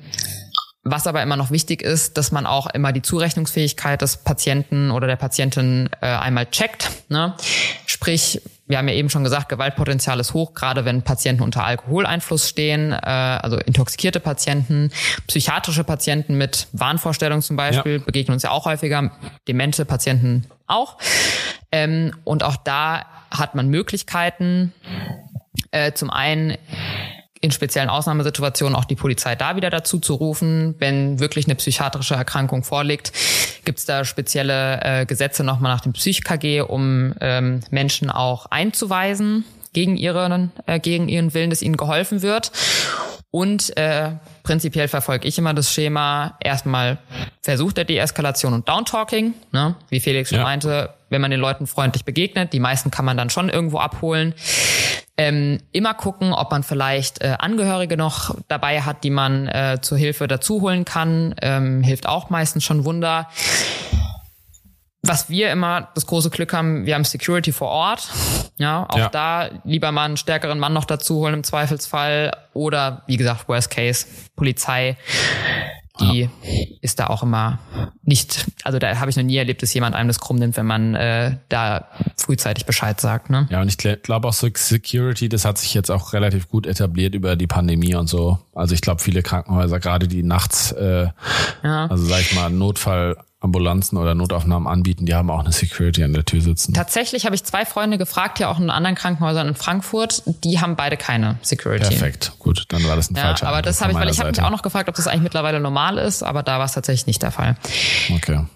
[0.85, 5.07] was aber immer noch wichtig ist, dass man auch immer die Zurechnungsfähigkeit des Patienten oder
[5.07, 6.91] der Patientin äh, einmal checkt.
[7.09, 7.35] Ne?
[7.87, 12.49] Sprich, wir haben ja eben schon gesagt, Gewaltpotenzial ist hoch, gerade wenn Patienten unter Alkoholeinfluss
[12.49, 14.91] stehen, äh, also intoxikierte Patienten,
[15.26, 18.05] psychiatrische Patienten mit Wahnvorstellungen zum Beispiel ja.
[18.05, 19.11] begegnen uns ja auch häufiger,
[19.49, 20.99] demente Patienten auch.
[21.72, 24.72] Ähm, und auch da hat man Möglichkeiten,
[25.70, 26.57] äh, zum einen
[27.45, 30.76] in speziellen Ausnahmesituationen auch die Polizei da wieder dazu zu rufen.
[30.78, 33.12] Wenn wirklich eine psychiatrische Erkrankung vorliegt,
[33.66, 39.45] gibt es da spezielle äh, Gesetze nochmal nach dem Psych-KG, um ähm, Menschen auch einzuweisen
[39.74, 42.51] gegen ihren, äh, gegen ihren Willen, dass ihnen geholfen wird.
[43.30, 46.97] Und äh, prinzipiell verfolge ich immer das Schema, erstmal
[47.42, 49.74] versucht der Deeskalation und Downtalking, ne?
[49.90, 50.45] wie Felix schon ja.
[50.45, 54.35] meinte, wenn man den Leuten freundlich begegnet, die meisten kann man dann schon irgendwo abholen.
[55.17, 59.97] Ähm, immer gucken, ob man vielleicht äh, Angehörige noch dabei hat, die man äh, zur
[59.97, 61.37] Hilfe dazu holen kann.
[61.41, 63.29] Ähm, hilft auch meistens schon Wunder.
[65.03, 68.11] Was wir immer das große Glück haben, wir haben Security vor Ort.
[68.57, 69.09] Ja, auch ja.
[69.09, 72.33] da lieber mal einen stärkeren Mann noch dazu holen im Zweifelsfall.
[72.53, 74.97] Oder wie gesagt, Worst Case, Polizei
[76.01, 76.28] die ja.
[76.80, 77.61] ist da auch immer
[78.03, 80.66] nicht, also da habe ich noch nie erlebt, dass jemand einem das krumm nimmt, wenn
[80.66, 83.30] man äh, da frühzeitig Bescheid sagt.
[83.30, 83.47] Ne?
[83.51, 87.14] Ja, und ich glaube auch so Security, das hat sich jetzt auch relativ gut etabliert
[87.14, 88.38] über die Pandemie und so.
[88.55, 91.09] Also ich glaube, viele Krankenhäuser, gerade die nachts, äh,
[91.62, 91.86] ja.
[91.86, 96.14] also sag ich mal, Notfall Ambulanzen oder Notaufnahmen anbieten, die haben auch eine Security an
[96.14, 96.72] der Tür sitzen.
[96.72, 100.76] Tatsächlich habe ich zwei Freunde gefragt, ja auch in anderen Krankenhäusern in Frankfurt, die haben
[100.76, 101.86] beide keine Security.
[101.86, 104.30] Perfekt, gut, dann war das ein ja, falscher Aber das habe ich, weil ich habe
[104.30, 107.07] mich auch noch gefragt, ob das eigentlich mittlerweile normal ist, aber da war es tatsächlich
[107.07, 107.57] nicht der Fall.
[108.14, 108.47] Okay.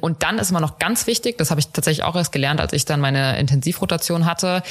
[0.00, 2.72] Und dann ist immer noch ganz wichtig, das habe ich tatsächlich auch erst gelernt, als
[2.72, 4.64] ich dann meine Intensivrotation hatte.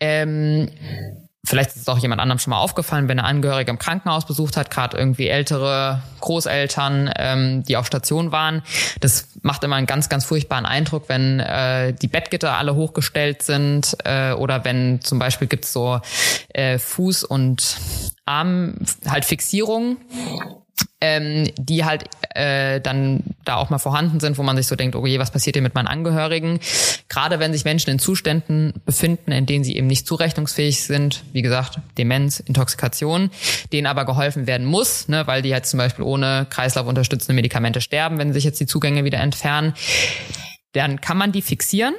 [0.00, 0.68] Ähm,
[1.46, 4.58] Vielleicht ist es auch jemand anderem schon mal aufgefallen, wenn er Angehörige im Krankenhaus besucht
[4.58, 8.62] hat, gerade irgendwie ältere Großeltern, ähm, die auf Station waren.
[9.00, 13.96] Das macht immer einen ganz, ganz furchtbaren Eindruck, wenn äh, die Bettgitter alle hochgestellt sind
[14.04, 16.00] äh, oder wenn zum Beispiel gibt's so
[16.50, 17.78] äh, Fuß- und
[18.26, 18.74] Arm
[19.08, 19.96] halt Fixierungen
[21.00, 22.04] ähm, die halt
[22.34, 25.30] äh, dann da auch mal vorhanden sind, wo man sich so denkt, oh je, was
[25.30, 26.60] passiert hier mit meinen Angehörigen?
[27.08, 31.42] Gerade wenn sich Menschen in Zuständen befinden, in denen sie eben nicht zurechnungsfähig sind, wie
[31.42, 33.30] gesagt, Demenz, Intoxikation,
[33.72, 37.80] denen aber geholfen werden muss, ne, weil die jetzt halt zum Beispiel ohne kreislaufunterstützende Medikamente
[37.80, 39.74] sterben, wenn sich jetzt die Zugänge wieder entfernen
[40.72, 41.94] dann kann man die fixieren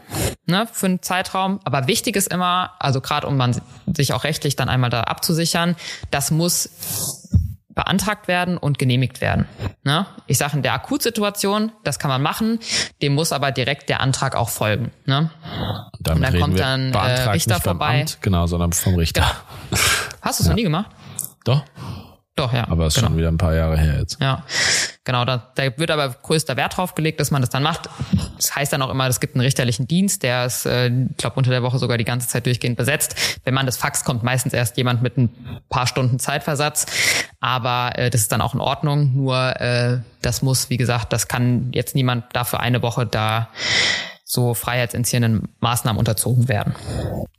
[0.46, 1.60] ne, für einen Zeitraum.
[1.66, 5.76] Aber wichtig ist immer, also gerade um man sich auch rechtlich dann einmal da abzusichern,
[6.10, 7.21] das muss
[7.74, 9.46] beantragt werden und genehmigt werden.
[9.84, 10.06] Ne?
[10.28, 12.60] Ich sage in der Akutsituation, das kann man machen,
[13.02, 14.92] dem muss aber direkt der Antrag auch folgen.
[15.06, 15.30] Ne?
[15.98, 18.02] Und, und dann kommt dann äh, Richter vorbei.
[18.02, 19.22] Amt, genau, sondern vom Richter.
[19.22, 19.82] Genau.
[20.22, 20.52] Hast du es ja.
[20.52, 20.92] noch nie gemacht?
[21.46, 21.64] Doch.
[22.36, 22.68] Doch, ja.
[22.70, 23.10] Aber es ist genau.
[23.10, 24.18] schon wieder ein paar Jahre her jetzt.
[24.22, 24.44] Ja,
[25.04, 25.26] genau.
[25.26, 27.90] Da, da wird aber größter Wert drauf gelegt, dass man das dann macht.
[28.42, 31.36] Das heißt dann auch immer, es gibt einen richterlichen Dienst, der ist, äh, ich glaube,
[31.36, 33.40] unter der Woche sogar die ganze Zeit durchgehend besetzt.
[33.44, 35.30] Wenn man das Fax kommt meistens erst jemand mit ein
[35.70, 36.88] paar Stunden Zeitversatz.
[37.40, 39.16] Aber äh, das ist dann auch in Ordnung.
[39.16, 43.50] Nur äh, das muss, wie gesagt, das kann jetzt niemand dafür eine Woche da
[44.24, 46.74] so freiheitsentziehenden Maßnahmen unterzogen werden.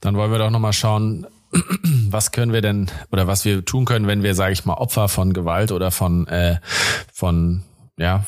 [0.01, 1.27] Dann wollen wir doch nochmal schauen,
[2.11, 5.09] was können wir denn oder was wir tun können, wenn wir, sage ich mal, Opfer
[5.09, 6.59] von Gewalt oder von, äh,
[7.13, 7.65] von
[8.03, 8.25] ja,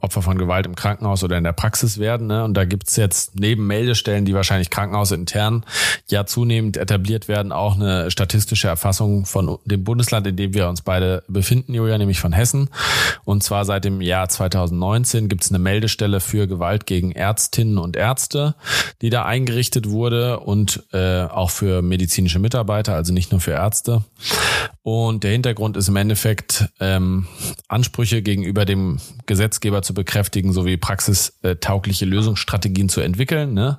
[0.00, 2.26] Opfer von Gewalt im Krankenhaus oder in der Praxis werden.
[2.26, 2.44] Ne?
[2.44, 5.64] Und da gibt's jetzt neben Meldestellen, die wahrscheinlich krankenhausintern
[6.08, 10.80] ja zunehmend etabliert werden, auch eine statistische Erfassung von dem Bundesland, in dem wir uns
[10.80, 12.70] beide befinden, Julia, nämlich von Hessen.
[13.24, 18.54] Und zwar seit dem Jahr 2019 gibt's eine Meldestelle für Gewalt gegen Ärztinnen und Ärzte,
[19.02, 24.02] die da eingerichtet wurde und äh, auch für medizinische Mitarbeiter, also nicht nur für Ärzte.
[24.82, 27.28] Und der Hintergrund ist im Endeffekt ähm,
[27.68, 33.54] Ansprüche gegenüber dem Gesetzgeber zu bekräftigen, sowie praxistaugliche Lösungsstrategien zu entwickeln.
[33.54, 33.78] Ne?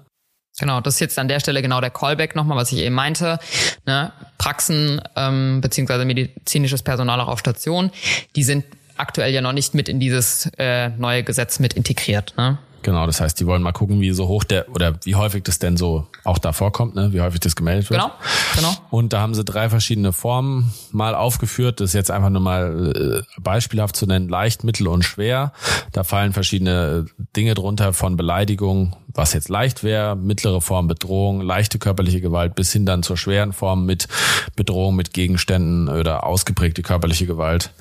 [0.57, 3.39] Genau, das ist jetzt an der Stelle genau der Callback nochmal, was ich eben meinte.
[3.85, 4.13] Ne?
[4.37, 7.91] Praxen ähm, beziehungsweise medizinisches Personal auch auf Station,
[8.35, 8.63] die sind
[8.95, 12.33] aktuell ja noch nicht mit in dieses äh, neue Gesetz mit integriert.
[12.37, 12.59] Ne?
[12.83, 15.57] Genau, das heißt, die wollen mal gucken, wie so hoch der oder wie häufig das
[15.59, 17.13] denn so auch da vorkommt, ne?
[17.13, 18.01] wie häufig das gemeldet wird.
[18.01, 18.13] Genau,
[18.55, 18.73] genau.
[18.91, 21.79] Und da haben sie drei verschiedene Formen mal aufgeführt.
[21.79, 25.53] Das ist jetzt einfach nur mal äh, beispielhaft zu nennen, leicht, mittel und schwer.
[25.91, 27.05] Da fallen verschiedene
[27.35, 32.71] Dinge drunter von Beleidigung, was jetzt leicht wäre, mittlere Form Bedrohung, leichte körperliche Gewalt bis
[32.71, 34.07] hin dann zur schweren Form mit
[34.55, 37.71] Bedrohung mit Gegenständen oder ausgeprägte körperliche Gewalt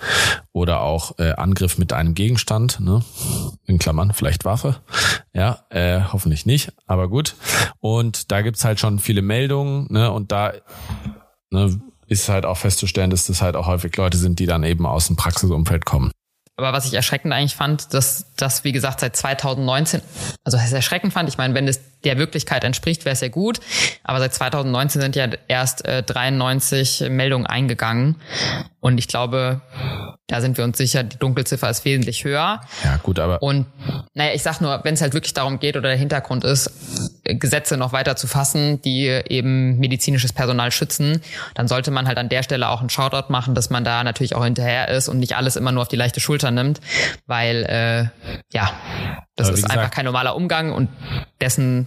[0.52, 3.02] oder auch äh, Angriff mit einem Gegenstand, ne?
[3.64, 4.76] in Klammern, vielleicht Waffe.
[5.32, 7.34] Ja, äh, hoffentlich nicht, aber gut.
[7.80, 10.10] Und da gibt's halt schon viele Meldungen, ne?
[10.10, 10.52] Und da
[11.50, 14.86] ne, ist halt auch festzustellen, dass das halt auch häufig Leute sind, die dann eben
[14.86, 16.12] aus dem Praxisumfeld kommen.
[16.56, 20.02] Aber was ich erschreckend eigentlich fand, dass das, wie gesagt, seit 2019,
[20.44, 23.60] also erschreckend fand, ich meine, wenn es der Wirklichkeit entspricht, wäre es ja gut.
[24.04, 28.16] Aber seit 2019 sind ja erst äh, 93 Meldungen eingegangen.
[28.80, 29.60] Und ich glaube,
[30.26, 32.60] da sind wir uns sicher, die Dunkelziffer ist wesentlich höher.
[32.82, 33.40] Ja, gut, aber.
[33.40, 33.66] Und
[34.14, 36.70] naja, ich sag nur, wenn es halt wirklich darum geht oder der Hintergrund ist,
[37.22, 41.22] Gesetze noch weiter zu fassen, die eben medizinisches Personal schützen,
[41.54, 44.34] dann sollte man halt an der Stelle auch einen Shoutout machen, dass man da natürlich
[44.34, 46.80] auch hinterher ist und nicht alles immer nur auf die leichte Schulter nimmt,
[47.26, 48.72] weil äh, ja,
[49.36, 50.88] das ist gesagt, einfach kein normaler Umgang und
[51.40, 51.86] dessen,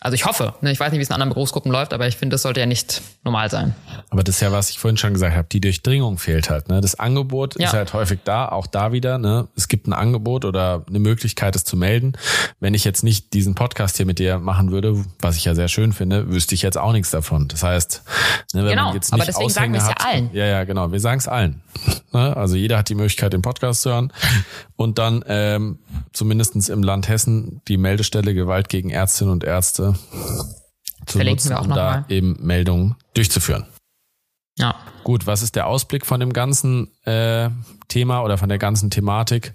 [0.00, 2.16] also ich hoffe, ne, ich weiß nicht, wie es in anderen Berufsgruppen läuft, aber ich
[2.16, 3.74] finde, das sollte ja nicht normal sein.
[4.10, 6.68] Aber das ist ja, was ich vorhin schon gesagt habe, die Durchdringung fehlt halt.
[6.68, 6.80] Ne?
[6.80, 7.66] Das Angebot ja.
[7.66, 9.18] ist halt häufig da, auch da wieder.
[9.18, 9.48] Ne?
[9.56, 12.12] Es gibt ein Angebot oder eine Möglichkeit, es zu melden.
[12.60, 15.66] Wenn ich jetzt nicht diesen Podcast hier mit dir machen würde, was ich ja sehr
[15.66, 17.48] schön finde, wüsste ich jetzt auch nichts davon.
[17.48, 18.04] Das heißt,
[18.54, 20.30] ne, wenn genau, man jetzt nicht aber deswegen sagen wir es ja allen.
[20.32, 20.92] Ja, ja, genau.
[20.92, 21.60] Wir sagen es allen.
[22.10, 22.34] Ne?
[22.34, 24.10] Also jeder hat die Möglichkeit, den Podcast zu hören
[24.76, 25.78] und dann ähm,
[26.14, 31.68] zumindestens im Land Hessen die Meldestelle Gewalt gegen Ärztinnen und Ärzte zu Verlinken nutzen, um
[31.74, 32.04] da mal.
[32.08, 33.66] eben Meldungen durchzuführen.
[34.58, 34.74] Ja.
[35.08, 37.48] Gut, was ist der Ausblick von dem ganzen äh,
[37.88, 39.54] Thema oder von der ganzen Thematik?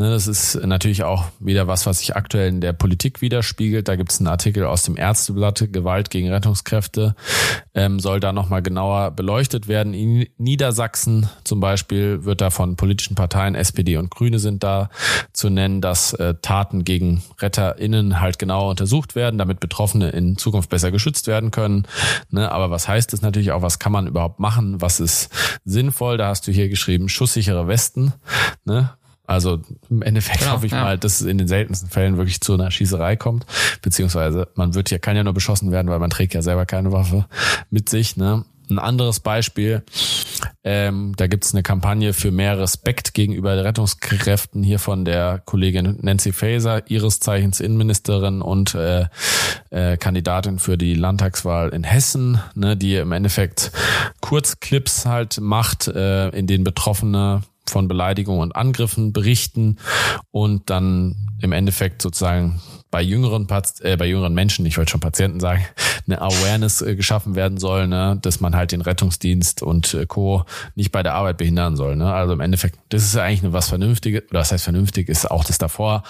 [0.00, 3.88] Ne, das ist natürlich auch wieder was, was sich aktuell in der Politik widerspiegelt.
[3.88, 7.16] Da gibt es einen Artikel aus dem Ärzteblatt, Gewalt gegen Rettungskräfte,
[7.74, 9.94] ähm, soll da nochmal genauer beleuchtet werden.
[9.94, 14.88] In Niedersachsen zum Beispiel wird da von politischen Parteien, SPD und Grüne sind da
[15.32, 20.70] zu nennen, dass äh, Taten gegen RetterInnen halt genauer untersucht werden, damit Betroffene in Zukunft
[20.70, 21.88] besser geschützt werden können.
[22.30, 25.30] Ne, aber was heißt das natürlich auch, was kann man überhaupt machen, was ist
[25.64, 26.16] sinnvoll?
[26.16, 28.12] Da hast du hier geschrieben, schusssichere Westen.
[28.64, 28.90] Ne?
[29.26, 29.60] Also
[29.90, 30.82] im Endeffekt genau, hoffe ich ja.
[30.82, 33.44] mal, dass es in den seltensten Fällen wirklich zu einer Schießerei kommt.
[33.82, 36.92] Beziehungsweise man wird ja, kann ja nur beschossen werden, weil man trägt ja selber keine
[36.92, 37.26] Waffe
[37.68, 38.16] mit sich.
[38.16, 38.44] Ne?
[38.70, 39.82] Ein anderes Beispiel,
[40.64, 45.98] ähm, da gibt es eine Kampagne für mehr Respekt gegenüber Rettungskräften hier von der Kollegin
[46.02, 49.06] Nancy Faeser, ihres Zeichens Innenministerin und äh,
[49.70, 53.72] äh, Kandidatin für die Landtagswahl in Hessen, ne, die im Endeffekt
[54.20, 59.76] Kurzclips halt macht, äh, in denen Betroffene von Beleidigungen und Angriffen berichten
[60.30, 62.60] und dann im Endeffekt sozusagen
[62.90, 63.46] bei jüngeren
[63.80, 65.64] äh, bei jüngeren Menschen, ich wollte schon Patienten sagen,
[66.06, 70.44] eine Awareness äh, geschaffen werden soll, ne, dass man halt den Rettungsdienst und äh, Co.
[70.74, 71.96] nicht bei der Arbeit behindern soll.
[71.96, 72.12] Ne?
[72.12, 75.30] Also im Endeffekt, das ist ja eigentlich nur was Vernünftiges, oder das heißt vernünftig ist
[75.30, 76.02] auch das davor,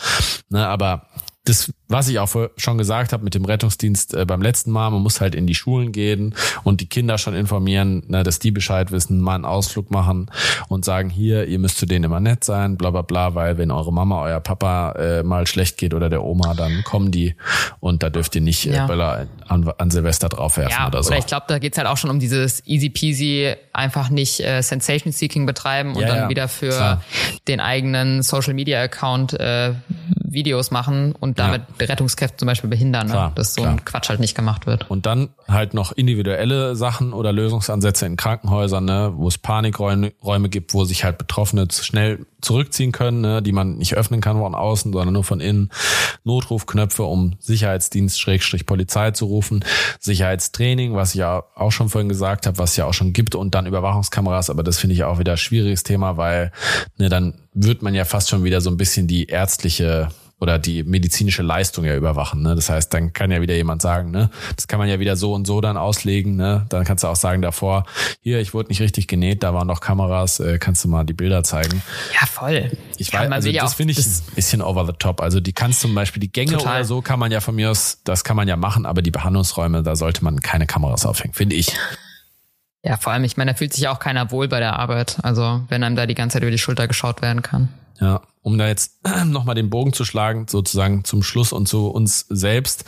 [0.50, 1.06] ne, aber
[1.44, 5.02] das, was ich auch schon gesagt habe mit dem Rettungsdienst äh, beim letzten Mal, man
[5.02, 8.92] muss halt in die Schulen gehen und die Kinder schon informieren, ne, dass die Bescheid
[8.92, 10.30] wissen, mal einen Ausflug machen
[10.68, 13.70] und sagen, hier, ihr müsst zu denen immer nett sein, bla bla bla, weil wenn
[13.70, 17.34] eure Mama, euer Papa äh, mal schlecht geht oder der Oma, dann kommen die
[17.80, 18.86] und da dürft ihr nicht äh, ja.
[18.86, 21.08] Böller an, an Silvester draufwerfen ja, oder so.
[21.08, 24.60] Oder ich glaube, da geht's halt auch schon um dieses easy peasy, einfach nicht äh,
[24.60, 27.02] Sensation Seeking betreiben und ja, dann wieder für klar.
[27.46, 29.72] den eigenen Social Media Account äh,
[30.30, 31.86] Videos machen und damit ja.
[31.86, 33.12] Rettungskräfte zum Beispiel behindern, ne?
[33.12, 33.74] klar, dass so klar.
[33.74, 34.90] ein Quatsch halt nicht gemacht wird.
[34.90, 40.48] Und dann halt noch individuelle Sachen oder Lösungsansätze in Krankenhäusern, ne, wo es Panikräume Räume
[40.48, 44.54] gibt, wo sich halt Betroffene schnell zurückziehen können, ne, die man nicht öffnen kann von
[44.54, 45.70] außen, sondern nur von innen.
[46.24, 49.64] Notrufknöpfe, um Sicherheitsdienst Schrägstrich Polizei zu rufen,
[49.98, 53.54] Sicherheitstraining, was ich ja auch schon vorhin gesagt habe, was ja auch schon gibt und
[53.54, 56.52] dann Überwachungskameras, aber das finde ich auch wieder ein schwieriges Thema, weil
[56.98, 60.08] ne, dann wird man ja fast schon wieder so ein bisschen die ärztliche
[60.40, 62.42] oder die medizinische Leistung ja überwachen.
[62.42, 62.54] Ne?
[62.54, 65.34] Das heißt, dann kann ja wieder jemand sagen, ne, das kann man ja wieder so
[65.34, 66.36] und so dann auslegen.
[66.36, 66.66] Ne?
[66.68, 67.84] Dann kannst du auch sagen davor,
[68.20, 71.12] hier, ich wurde nicht richtig genäht, da waren noch Kameras, äh, kannst du mal die
[71.12, 71.82] Bilder zeigen.
[72.14, 72.70] Ja, voll.
[72.96, 75.20] Ich weiß, also das finde ich ein bisschen over the top.
[75.20, 76.76] Also die kannst zum Beispiel die Gänge total.
[76.76, 79.10] oder so kann man ja von mir aus, das kann man ja machen, aber die
[79.10, 81.72] Behandlungsräume, da sollte man keine Kameras aufhängen, finde ich.
[82.84, 85.18] Ja, vor allem, ich meine, da fühlt sich auch keiner wohl bei der Arbeit.
[85.22, 87.68] Also wenn einem da die ganze Zeit über die Schulter geschaut werden kann.
[88.00, 92.26] Ja, um da jetzt nochmal den Bogen zu schlagen, sozusagen zum Schluss und zu uns
[92.28, 92.84] selbst.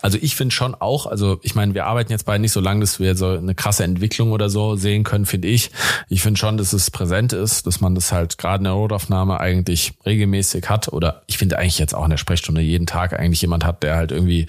[0.00, 2.80] Also ich finde schon auch, also ich meine, wir arbeiten jetzt beide nicht so lange,
[2.80, 5.70] dass wir so eine krasse Entwicklung oder so sehen können, finde ich.
[6.08, 9.38] Ich finde schon, dass es präsent ist, dass man das halt gerade in der Notaufnahme
[9.38, 13.42] eigentlich regelmäßig hat oder ich finde eigentlich jetzt auch in der Sprechstunde jeden Tag eigentlich
[13.42, 14.46] jemand hat, der halt irgendwie,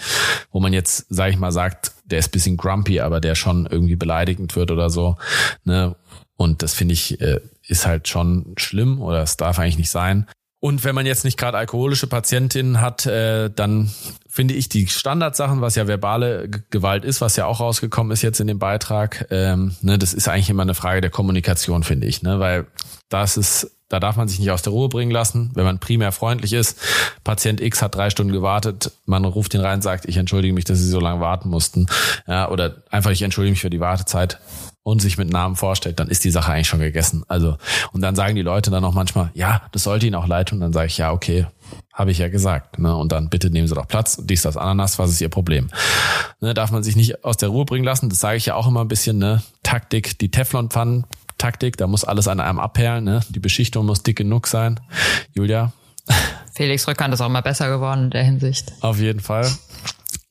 [0.52, 3.98] wo man jetzt, sage ich mal, sagt, der ist bisschen grumpy, aber der schon irgendwie
[3.98, 5.18] beleidigend wird oder so.
[5.66, 5.96] Ne?
[6.38, 10.28] Und das finde ich, äh, ist halt schon schlimm oder es darf eigentlich nicht sein.
[10.60, 13.92] Und wenn man jetzt nicht gerade alkoholische Patientinnen hat, äh, dann
[14.28, 18.40] finde ich die Standardsachen, was ja verbale Gewalt ist, was ja auch rausgekommen ist jetzt
[18.40, 22.24] in dem Beitrag, ähm, ne, das ist eigentlich immer eine Frage der Kommunikation, finde ich,
[22.24, 22.66] ne, weil
[23.10, 26.12] das ist da darf man sich nicht aus der Ruhe bringen lassen, wenn man primär
[26.12, 26.78] freundlich ist.
[27.24, 30.80] Patient X hat drei Stunden gewartet, man ruft ihn rein sagt, ich entschuldige mich, dass
[30.80, 31.88] Sie so lange warten mussten.
[32.28, 34.40] Ja, oder einfach, ich entschuldige mich für die Wartezeit
[34.88, 37.26] und sich mit Namen vorstellt, dann ist die Sache eigentlich schon gegessen.
[37.28, 37.58] Also,
[37.92, 40.62] und dann sagen die Leute dann auch manchmal, ja, das sollte Ihnen auch leid tun.
[40.62, 41.46] Dann sage ich, ja, okay,
[41.92, 42.80] habe ich ja gesagt.
[42.80, 42.96] Ne?
[42.96, 44.18] Und dann bitte nehmen Sie doch Platz.
[44.22, 45.70] Dies, das, Ananas, was ist Ihr Problem?
[46.40, 48.08] Ne, darf man sich nicht aus der Ruhe bringen lassen.
[48.08, 49.44] Das sage ich ja auch immer ein bisschen, ne?
[49.62, 51.04] Taktik, die Teflonpfannen
[51.38, 53.20] Taktik, da muss alles an einem abperlen, ne?
[53.28, 54.80] Die Beschichtung muss dick genug sein.
[55.34, 55.74] Julia?
[56.56, 58.72] Felix Rückhand ist auch mal besser geworden in der Hinsicht.
[58.80, 59.52] Auf jeden Fall.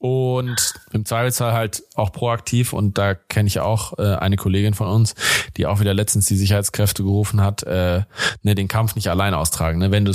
[0.06, 4.86] Und im Zweifelsfall halt auch proaktiv und da kenne ich auch äh, eine Kollegin von
[4.86, 5.16] uns,
[5.56, 8.02] die auch wieder letztens die Sicherheitskräfte gerufen hat, äh,
[8.44, 9.80] ne, den Kampf nicht allein austragen.
[9.80, 9.90] Ne?
[9.90, 10.12] Wenn du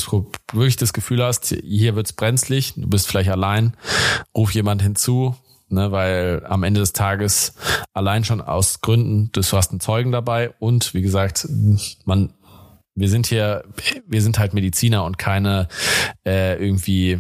[0.54, 3.76] wirklich das Gefühl hast, hier wird's brenzlig, du bist vielleicht allein,
[4.34, 5.36] ruf jemand hinzu,
[5.68, 7.54] ne, weil am Ende des Tages
[7.94, 11.50] allein schon aus Gründen, du hast einen Zeugen dabei und wie gesagt,
[12.06, 12.32] man,
[12.96, 13.66] wir sind hier,
[14.08, 15.68] wir sind halt Mediziner und keine
[16.26, 17.20] äh, irgendwie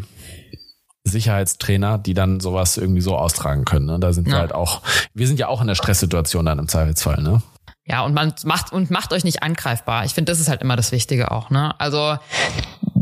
[1.03, 3.85] Sicherheitstrainer, die dann sowas irgendwie so austragen können.
[3.85, 3.99] Ne?
[3.99, 4.33] Da sind ja.
[4.33, 4.81] wir halt auch,
[5.13, 7.41] wir sind ja auch in der Stresssituation dann im Zweifelsfall, ne?
[7.83, 10.05] Ja, und man macht und macht euch nicht angreifbar.
[10.05, 11.79] Ich finde, das ist halt immer das Wichtige auch, ne?
[11.79, 12.17] Also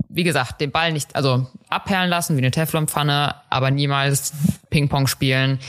[0.10, 4.34] wie gesagt, den Ball nicht, also abperlen lassen wie eine Teflonpfanne, aber niemals
[4.70, 5.60] Ping-Pong spielen.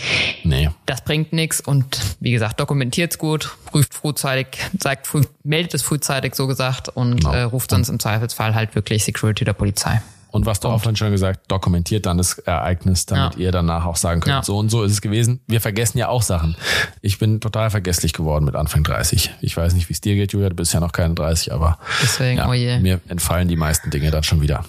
[0.44, 0.70] Nee.
[0.86, 6.34] Das bringt nichts und wie gesagt, dokumentiert's gut, prüft frühzeitig, sagt früh, meldet es frühzeitig
[6.34, 7.32] so gesagt und genau.
[7.32, 10.00] äh, ruft sonst im Zweifelsfall halt wirklich Security der Polizei.
[10.30, 13.40] Und was du auch vorhin schon gesagt, dokumentiert dann das Ereignis, damit ja.
[13.40, 14.42] ihr danach auch sagen könnt, ja.
[14.42, 15.40] so und so ist es gewesen.
[15.46, 16.56] Wir vergessen ja auch Sachen.
[17.02, 19.30] Ich bin total vergesslich geworden mit Anfang 30.
[19.40, 21.78] Ich weiß nicht, wie es dir geht, Julia, du bist ja noch keine 30, aber
[22.02, 22.78] Deswegen, ja, oh je.
[22.78, 24.64] mir entfallen die meisten Dinge dann schon wieder.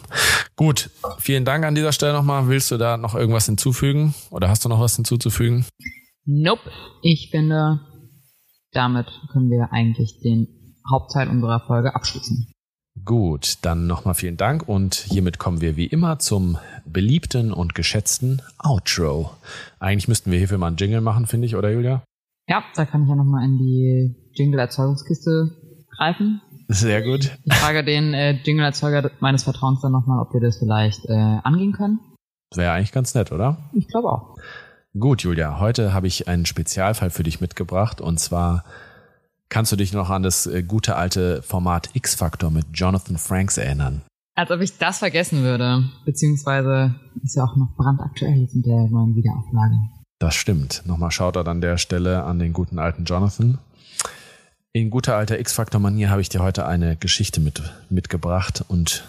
[0.56, 0.90] Gut,
[1.20, 2.48] vielen Dank an dieser Stelle nochmal.
[2.48, 5.66] Willst du da noch irgendwas hinzufügen oder hast du noch was hinzuzufügen?
[6.26, 6.72] Nope.
[7.02, 7.80] Ich finde,
[8.72, 10.48] damit können wir eigentlich den
[10.92, 12.51] Hauptteil unserer Folge abschließen.
[13.06, 18.42] Gut, dann nochmal vielen Dank und hiermit kommen wir wie immer zum beliebten und geschätzten
[18.60, 19.32] Outro.
[19.80, 22.04] Eigentlich müssten wir hierfür mal einen Jingle machen, finde ich, oder Julia?
[22.48, 25.52] Ja, da kann ich ja nochmal in die Jingle-Erzeugungskiste
[25.98, 26.42] greifen.
[26.68, 27.38] Sehr gut.
[27.44, 31.74] Ich frage den äh, Jingle-Erzeuger meines Vertrauens dann nochmal, ob wir das vielleicht äh, angehen
[31.74, 32.00] können.
[32.54, 33.58] Wäre eigentlich ganz nett, oder?
[33.74, 34.36] Ich glaube auch.
[34.98, 38.66] Gut, Julia, heute habe ich einen Spezialfall für dich mitgebracht und zwar
[39.52, 44.02] Kannst du dich noch an das äh, gute alte Format X-Factor mit Jonathan Franks erinnern?
[44.34, 45.90] Als ob ich das vergessen würde.
[46.06, 49.76] Beziehungsweise ist ja auch noch brandaktuell mit der neuen Wiederauflage.
[50.20, 50.84] Das stimmt.
[50.86, 53.58] Nochmal schaut er an der Stelle an den guten alten Jonathan.
[54.72, 59.04] In guter alter X-Factor-Manier habe ich dir heute eine Geschichte mit, mitgebracht und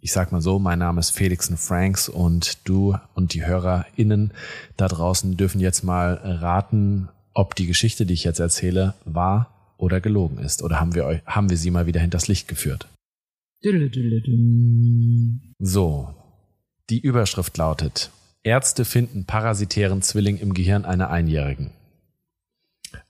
[0.00, 4.32] ich sag mal so, mein Name ist Felixen Franks und du und die HörerInnen
[4.76, 9.53] da draußen dürfen jetzt mal raten, ob die Geschichte, die ich jetzt erzähle, wahr
[9.84, 10.62] oder gelogen ist?
[10.62, 12.88] Oder haben wir, euch, haben wir sie mal wieder hinters Licht geführt?
[15.58, 16.14] So,
[16.90, 18.10] die Überschrift lautet,
[18.42, 21.70] Ärzte finden parasitären Zwilling im Gehirn einer Einjährigen.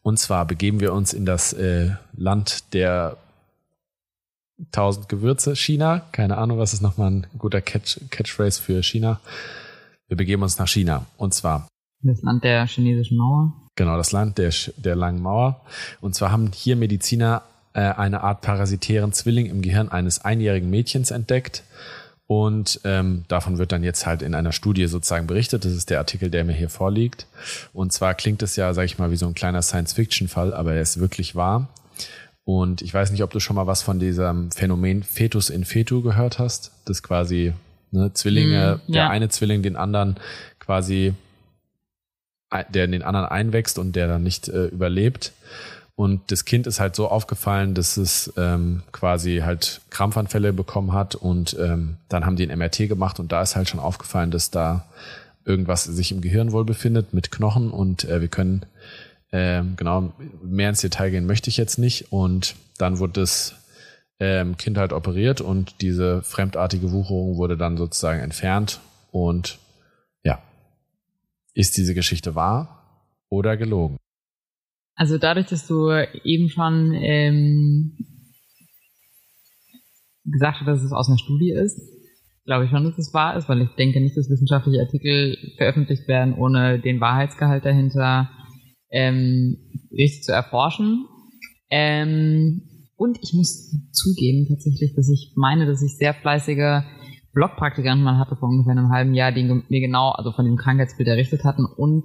[0.03, 3.16] Und zwar begeben wir uns in das äh, Land der
[4.70, 5.57] tausend Gewürze.
[5.57, 9.20] China, keine Ahnung, was ist nochmal ein guter Catch, Catchphrase für China.
[10.09, 11.07] Wir begeben uns nach China.
[11.16, 11.66] Und zwar.
[12.05, 13.53] Das Land der chinesischen Mauer.
[13.77, 15.63] Genau, das Land der, der langen Mauer.
[16.01, 17.43] Und zwar haben hier Mediziner
[17.73, 21.65] äh, eine Art parasitären Zwilling im Gehirn eines einjährigen Mädchens entdeckt.
[22.27, 25.65] Und ähm, davon wird dann jetzt halt in einer Studie sozusagen berichtet.
[25.65, 27.27] Das ist der Artikel, der mir hier vorliegt.
[27.73, 30.83] Und zwar klingt es ja, sag ich mal, wie so ein kleiner Science-Fiction-Fall, aber er
[30.83, 31.69] ist wirklich wahr.
[32.45, 36.03] Und ich weiß nicht, ob du schon mal was von diesem Phänomen Fetus in Fetu
[36.03, 36.73] gehört hast.
[36.85, 37.55] Das quasi
[37.91, 39.03] ne, Zwillinge, mm, ja.
[39.03, 40.17] der eine Zwilling den anderen
[40.59, 41.15] quasi,
[42.63, 45.33] der in den anderen einwächst und der dann nicht äh, überlebt.
[45.97, 51.15] Und das Kind ist halt so aufgefallen, dass es ähm, quasi halt Krampfanfälle bekommen hat
[51.15, 54.51] und ähm, dann haben die ein MRT gemacht und da ist halt schon aufgefallen, dass
[54.51, 54.87] da
[55.45, 58.67] irgendwas sich im Gehirn wohl befindet mit Knochen und äh, wir können
[59.31, 63.55] äh, genau mehr ins Detail gehen möchte ich jetzt nicht und dann wurde das
[64.19, 68.81] ähm, Kind halt operiert und diese fremdartige Wucherung wurde dann sozusagen entfernt
[69.13, 69.59] und
[71.55, 73.97] ist diese Geschichte wahr oder gelogen?
[74.97, 75.91] Also dadurch, dass du
[76.25, 77.97] eben schon ähm,
[80.25, 81.81] gesagt hast, dass es aus einer Studie ist,
[82.45, 86.07] glaube ich schon, dass es wahr ist, weil ich denke nicht, dass wissenschaftliche Artikel veröffentlicht
[86.09, 88.31] werden, ohne den Wahrheitsgehalt dahinter
[88.91, 89.57] ähm,
[89.91, 91.07] richtig zu erforschen.
[91.71, 92.63] Ähm,
[92.97, 96.85] und ich muss zugeben tatsächlich, dass ich meine, dass ich sehr fleißige
[97.35, 101.09] Blogpraktikanten mal hatte vor ungefähr einem halben Jahr, die mir genau, also von dem Krankheitsbild
[101.09, 102.05] errichtet hatten und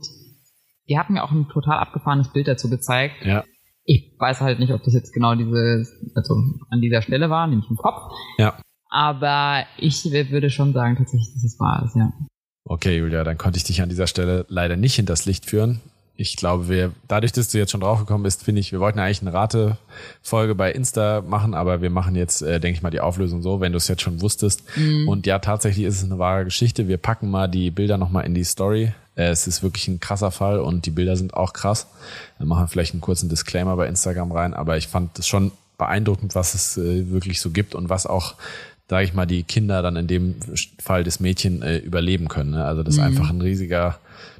[0.89, 3.23] die hat mir auch ein total abgefahrenes Bild dazu gezeigt.
[3.23, 3.43] Ja.
[3.85, 6.35] Ich weiß halt nicht, ob das jetzt genau diese, also
[6.69, 8.11] an dieser Stelle war, nämlich im Kopf.
[8.37, 8.59] Ja.
[8.89, 12.11] Aber ich würde schon sagen, tatsächlich, dass es wahr ist, ja.
[12.65, 15.81] Okay, Julia, dann konnte ich dich an dieser Stelle leider nicht hinters Licht führen
[16.19, 19.21] ich glaube, wir, dadurch, dass du jetzt schon draufgekommen bist, finde ich, wir wollten eigentlich
[19.21, 23.41] eine Ratefolge bei Insta machen, aber wir machen jetzt, äh, denke ich mal, die Auflösung
[23.41, 24.63] so, wenn du es jetzt schon wusstest.
[24.75, 25.07] Mhm.
[25.07, 26.89] Und ja, tatsächlich ist es eine wahre Geschichte.
[26.89, 28.91] Wir packen mal die Bilder nochmal in die Story.
[29.15, 31.87] Äh, es ist wirklich ein krasser Fall und die Bilder sind auch krass.
[32.37, 35.53] Dann machen wir vielleicht einen kurzen Disclaimer bei Instagram rein, aber ich fand es schon
[35.77, 38.35] beeindruckend, was es äh, wirklich so gibt und was auch
[38.89, 40.35] sage ich mal, die Kinder dann in dem
[40.79, 42.51] Fall des Mädchen äh, überleben können.
[42.51, 42.65] Ne?
[42.65, 43.05] Also das ist mhm.
[43.05, 43.99] einfach ein riesiger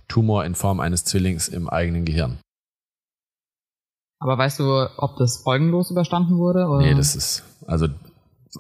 [0.10, 2.40] Tumor in Form eines Zwillings im eigenen Gehirn.
[4.20, 6.68] Aber weißt du, ob das folgenlos überstanden wurde?
[6.68, 6.86] Oder?
[6.86, 7.88] Nee, das ist, also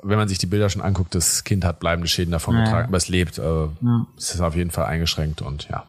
[0.03, 2.63] wenn man sich die Bilder schon anguckt, das Kind hat bleibende Schäden davon ja.
[2.63, 3.37] getragen, aber es lebt.
[3.37, 4.07] Äh, ja.
[4.17, 5.85] Es ist auf jeden Fall eingeschränkt und ja.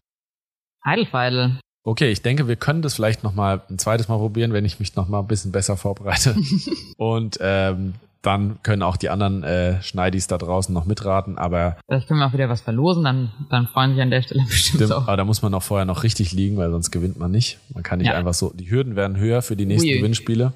[0.85, 1.59] Heidelfeidel.
[1.83, 4.79] Okay, ich denke, wir können das vielleicht noch mal ein zweites Mal probieren, wenn ich
[4.79, 6.35] mich noch mal ein bisschen besser vorbereite.
[6.97, 11.77] und ähm, dann können auch die anderen äh, Schneidis da draußen noch mitraten, aber.
[11.87, 14.83] Vielleicht können wir auch wieder was verlosen, dann, dann freuen sich an der Stelle bestimmt
[14.83, 15.07] stimmt, auch.
[15.07, 17.59] Aber da muss man auch vorher noch richtig liegen, weil sonst gewinnt man nicht.
[17.73, 18.13] Man kann nicht ja.
[18.13, 19.97] einfach so, die Hürden werden höher für die nächsten Ui.
[19.97, 20.53] Gewinnspiele.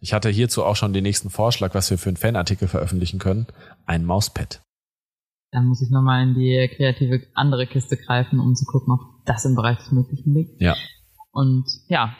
[0.00, 3.46] Ich hatte hierzu auch schon den nächsten Vorschlag, was wir für einen Fanartikel veröffentlichen können.
[3.86, 4.62] Ein Mauspad.
[5.52, 9.44] Dann muss ich nochmal in die kreative andere Kiste greifen, um zu gucken, ob das
[9.44, 10.60] im Bereich des Möglichen liegt.
[10.60, 10.74] Ja.
[11.30, 12.16] Und ja,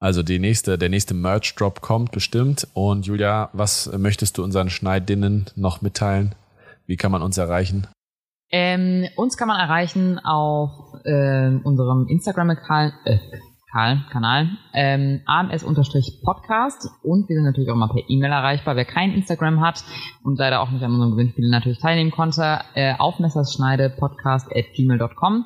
[0.00, 2.68] also die nächste, der nächste Merch-Drop kommt bestimmt.
[2.74, 6.34] Und Julia, was möchtest du unseren Schneidinnen noch mitteilen?
[6.86, 7.86] Wie kann man uns erreichen?
[8.50, 10.70] Ähm, uns kann man erreichen auf
[11.04, 13.18] äh, unserem Instagram-Kanal, äh,
[14.10, 18.76] Kanal, ähm, AMS-Podcast und wir sind natürlich auch mal per E-Mail erreichbar.
[18.76, 19.84] Wer kein Instagram hat
[20.22, 25.44] und leider auch nicht an unserem Gewinnspiel natürlich teilnehmen konnte, äh, auf messerschneidepodcast at gmail.com.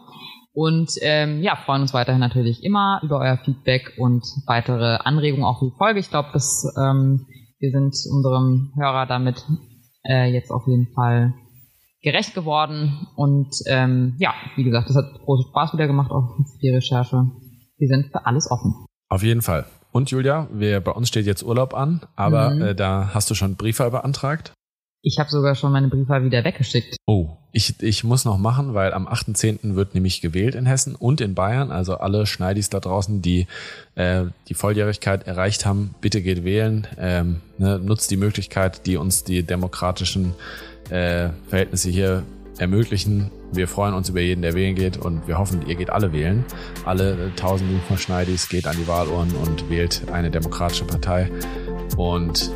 [0.55, 5.61] Und ähm, ja, freuen uns weiterhin natürlich immer über euer Feedback und weitere Anregungen auch
[5.61, 6.01] für die Folge.
[6.01, 7.27] Ich glaube, dass ähm,
[7.59, 9.47] wir sind unserem Hörer damit
[10.05, 11.33] äh, jetzt auf jeden Fall
[12.03, 13.07] gerecht geworden.
[13.17, 17.31] Und ähm, ja, wie gesagt, das hat großen Spaß wieder gemacht, auch für die Recherche.
[17.79, 18.75] Wir sind für alles offen.
[19.09, 19.67] Auf jeden Fall.
[19.93, 22.63] Und Julia, wir, bei uns steht jetzt Urlaub an, aber mhm.
[22.63, 24.53] äh, da hast du schon Briefe beantragt?
[25.05, 26.97] Ich habe sogar schon meine Briefwahl wieder weggeschickt.
[27.07, 29.75] Oh, ich, ich muss noch machen, weil am 8.10.
[29.75, 31.73] wird nämlich gewählt in Hessen und in Bayern.
[31.73, 33.49] Also alle Schneidis da draußen, die
[33.97, 36.87] äh, die Volljährigkeit erreicht haben, bitte geht wählen.
[36.99, 40.35] Ähm, ne, nutzt die Möglichkeit, die uns die demokratischen
[40.89, 42.23] äh, Verhältnisse hier
[42.59, 43.33] ermöglichen.
[43.51, 46.45] Wir freuen uns über jeden, der wählen geht und wir hoffen, ihr geht alle wählen.
[46.85, 51.29] Alle äh, Tausende von Schneidis geht an die Wahlurnen und wählt eine demokratische Partei.
[51.97, 52.53] Und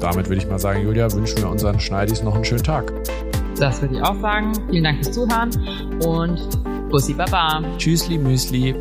[0.00, 2.92] damit würde ich mal sagen, Julia, wünschen wir unseren Schneidis noch einen schönen Tag.
[3.58, 4.52] Das würde ich auch sagen.
[4.70, 5.50] Vielen Dank fürs Zuhören
[6.04, 7.62] und Bussi Baba.
[7.78, 8.74] Tschüssli Müsli.